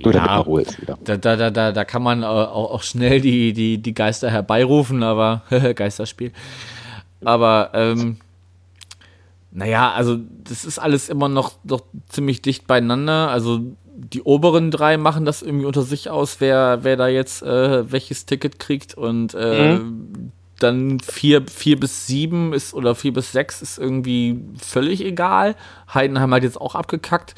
[0.00, 0.98] ja, Ruhe ist wieder.
[1.04, 5.42] Da, da, da, da kann man auch, auch schnell die, die, die Geister herbeirufen, aber
[5.74, 6.32] Geisterspiel.
[7.24, 8.18] Aber ähm,
[9.54, 13.30] naja, also das ist alles immer noch, noch ziemlich dicht beieinander.
[13.30, 13.60] Also
[13.96, 18.26] die oberen drei machen das irgendwie unter sich aus, wer, wer da jetzt äh, welches
[18.26, 20.32] Ticket kriegt und äh, mhm.
[20.58, 25.54] dann vier, vier bis sieben ist oder vier bis sechs ist irgendwie völlig egal.
[25.92, 27.36] Heidenheim hat jetzt auch abgekackt.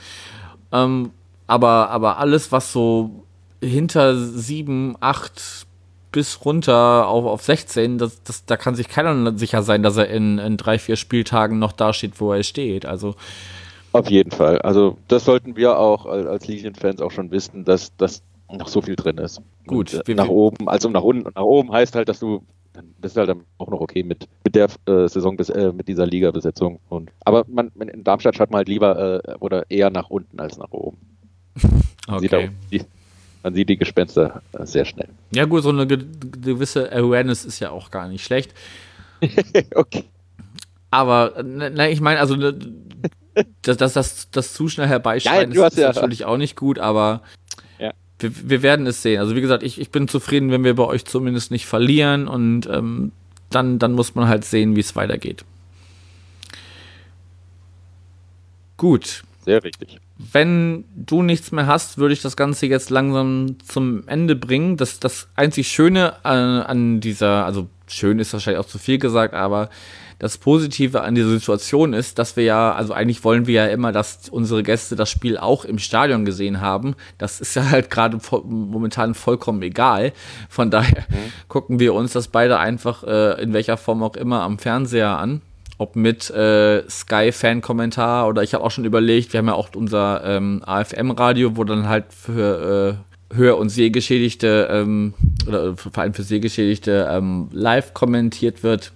[0.73, 1.11] Ähm,
[1.47, 3.27] aber, aber alles, was so
[3.63, 5.66] hinter sieben, acht
[6.13, 10.09] bis runter auf, auf 16, das, das, da kann sich keiner sicher sein, dass er
[10.09, 12.87] in, in drei, vier Spieltagen noch da steht, wo er steht.
[12.87, 13.15] Also
[13.93, 14.59] auf jeden Fall.
[14.61, 18.95] Also das sollten wir auch als Linienfans auch schon wissen, dass das noch so viel
[18.95, 19.41] drin ist.
[19.67, 19.95] Gut.
[19.95, 22.43] Und, äh, nach oben, also nach unten und nach oben heißt halt, dass du
[22.77, 25.89] dann bist du halt auch noch okay mit, mit der äh, Saison, bis, äh, mit
[25.89, 26.79] dieser Liga-Besetzung.
[26.91, 30.59] Und, aber man, in Darmstadt schaut man halt lieber äh, oder eher nach unten als
[30.59, 30.99] nach oben.
[32.09, 32.51] okay.
[32.71, 32.87] Sieht die,
[33.47, 35.07] man sieht die Gespenster äh, sehr schnell.
[35.31, 38.53] Ja, gut, so eine gewisse Awareness ist ja auch gar nicht schlecht.
[39.77, 40.03] okay.
[40.91, 42.59] Aber, na, ich meine, also, ne,
[43.63, 45.93] das, das, das, das zu schnell herbeischreien ja, ist, ist ja.
[45.93, 47.23] natürlich auch nicht gut, aber
[47.79, 47.93] ja.
[48.19, 49.21] wir, wir, werden es sehen.
[49.21, 52.67] Also, wie gesagt, ich, ich bin zufrieden, wenn wir bei euch zumindest nicht verlieren und
[52.67, 53.13] ähm,
[53.51, 55.45] dann, dann muss man halt sehen, wie es weitergeht.
[58.77, 59.23] Gut.
[59.45, 64.35] Sehr richtig wenn du nichts mehr hast, würde ich das Ganze jetzt langsam zum Ende
[64.35, 64.77] bringen.
[64.77, 69.35] Das, das einzig Schöne an, an dieser, also schön ist wahrscheinlich auch zu viel gesagt,
[69.35, 69.69] aber
[70.19, 73.93] das Positive an dieser Situation ist, dass wir ja, also eigentlich wollen wir ja immer,
[73.93, 76.95] dass unsere Gäste das Spiel auch im Stadion gesehen haben.
[77.19, 80.15] Das ist ja halt gerade momentan vollkommen egal.
[80.49, 81.33] Von daher mhm.
[81.49, 85.43] gucken wir uns das beide einfach äh, in welcher Form auch immer am Fernseher an
[85.79, 90.25] ob mit äh, Sky-Fan-Kommentar oder ich habe auch schon überlegt, wir haben ja auch unser
[90.25, 92.99] ähm, AFM-Radio, wo dann halt für
[93.31, 95.15] äh, Hör- und Sehgeschädigte ähm,
[95.47, 98.93] oder vor allem für Sehgeschädigte ähm, live kommentiert wird.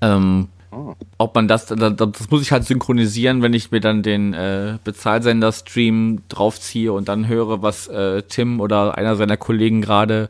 [0.00, 0.94] Ähm, oh.
[1.16, 4.78] Ob man das, das, das muss ich halt synchronisieren, wenn ich mir dann den äh,
[4.84, 10.28] Bezahlsender-Stream draufziehe und dann höre, was äh, Tim oder einer seiner Kollegen gerade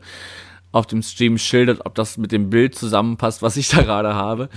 [0.71, 4.49] auf dem Stream schildert, ob das mit dem Bild zusammenpasst, was ich da gerade habe.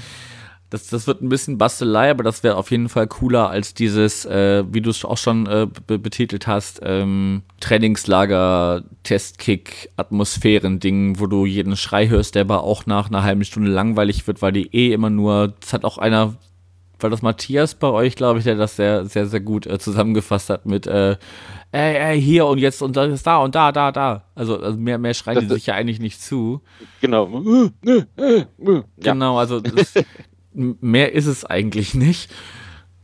[0.70, 4.24] Das, das wird ein bisschen Bastelei, aber das wäre auf jeden Fall cooler als dieses,
[4.24, 11.46] äh, wie du es auch schon äh, betitelt hast, ähm, Trainingslager, Testkick, Atmosphären-Ding, wo du
[11.46, 14.92] jeden Schrei hörst, der aber auch nach einer halben Stunde langweilig wird, weil die eh
[14.92, 16.34] immer nur, das hat auch einer,
[16.98, 20.50] war das Matthias bei euch, glaube ich, der das sehr, sehr, sehr gut äh, zusammengefasst
[20.50, 21.16] hat mit, äh,
[21.70, 24.24] ey, ey, hier und jetzt und das ist da und da, da, da.
[24.34, 26.62] Also, also mehr, mehr schreien das die sich ja eigentlich nicht zu.
[27.00, 27.42] Genau.
[28.98, 29.94] Genau, also das,
[30.56, 32.30] mehr ist es eigentlich nicht.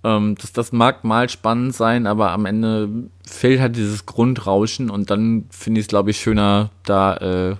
[0.05, 2.89] Ähm, das, das mag mal spannend sein, aber am Ende
[3.25, 7.57] fehlt halt dieses Grundrauschen und dann finde ich es, glaube ich, schöner, da äh,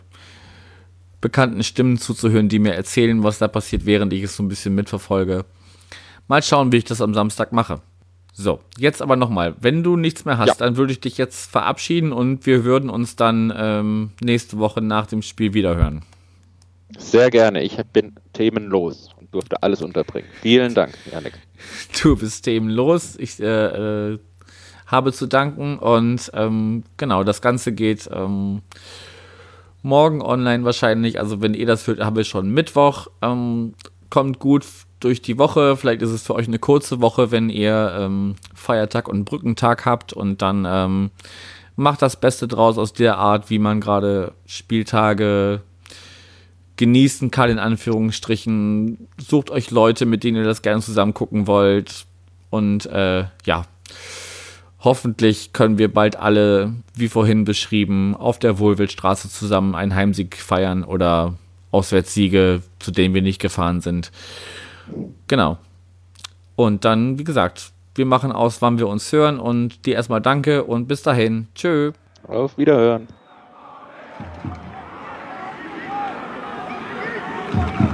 [1.21, 4.75] bekannten Stimmen zuzuhören, die mir erzählen, was da passiert, während ich es so ein bisschen
[4.75, 5.45] mitverfolge.
[6.27, 7.81] Mal schauen, wie ich das am Samstag mache.
[8.35, 10.55] So, jetzt aber nochmal, wenn du nichts mehr hast, ja.
[10.55, 15.07] dann würde ich dich jetzt verabschieden und wir würden uns dann ähm, nächste Woche nach
[15.07, 16.03] dem Spiel wiederhören.
[16.99, 20.29] Sehr gerne, ich bin themenlos durfte alles unterbringen.
[20.43, 21.35] Vielen Dank, Janik.
[22.03, 23.17] Du bist themenlos.
[23.19, 24.19] Ich äh, äh,
[24.87, 28.63] habe zu danken und ähm, genau, das Ganze geht ähm,
[29.83, 31.19] morgen online wahrscheinlich.
[31.19, 33.09] Also wenn ihr das fühlt, habe ich schon Mittwoch.
[33.21, 33.75] Ähm,
[34.11, 34.67] kommt gut
[35.01, 35.77] durch die Woche.
[35.77, 40.13] Vielleicht ist es für euch eine kurze Woche, wenn ihr ähm, Feiertag und Brückentag habt
[40.13, 41.11] und dann ähm,
[41.77, 45.63] macht das Beste draus aus der Art, wie man gerade Spieltage
[46.83, 49.07] genießen kann, in Anführungsstrichen.
[49.17, 52.07] Sucht euch Leute, mit denen ihr das gerne zusammen gucken wollt.
[52.51, 53.67] Und äh, ja,
[54.81, 60.83] hoffentlich können wir bald alle, wie vorhin beschrieben, auf der Wohlwildstraße zusammen einen Heimsieg feiern
[60.83, 61.35] oder
[61.71, 64.11] Auswärtssiege, zu denen wir nicht gefahren sind.
[65.29, 65.59] Genau.
[66.57, 70.65] Und dann, wie gesagt, wir machen aus, wann wir uns hören und dir erstmal danke
[70.65, 71.47] und bis dahin.
[71.55, 71.93] Tschö.
[72.27, 73.07] Auf Wiederhören.
[77.55, 77.92] Thank you.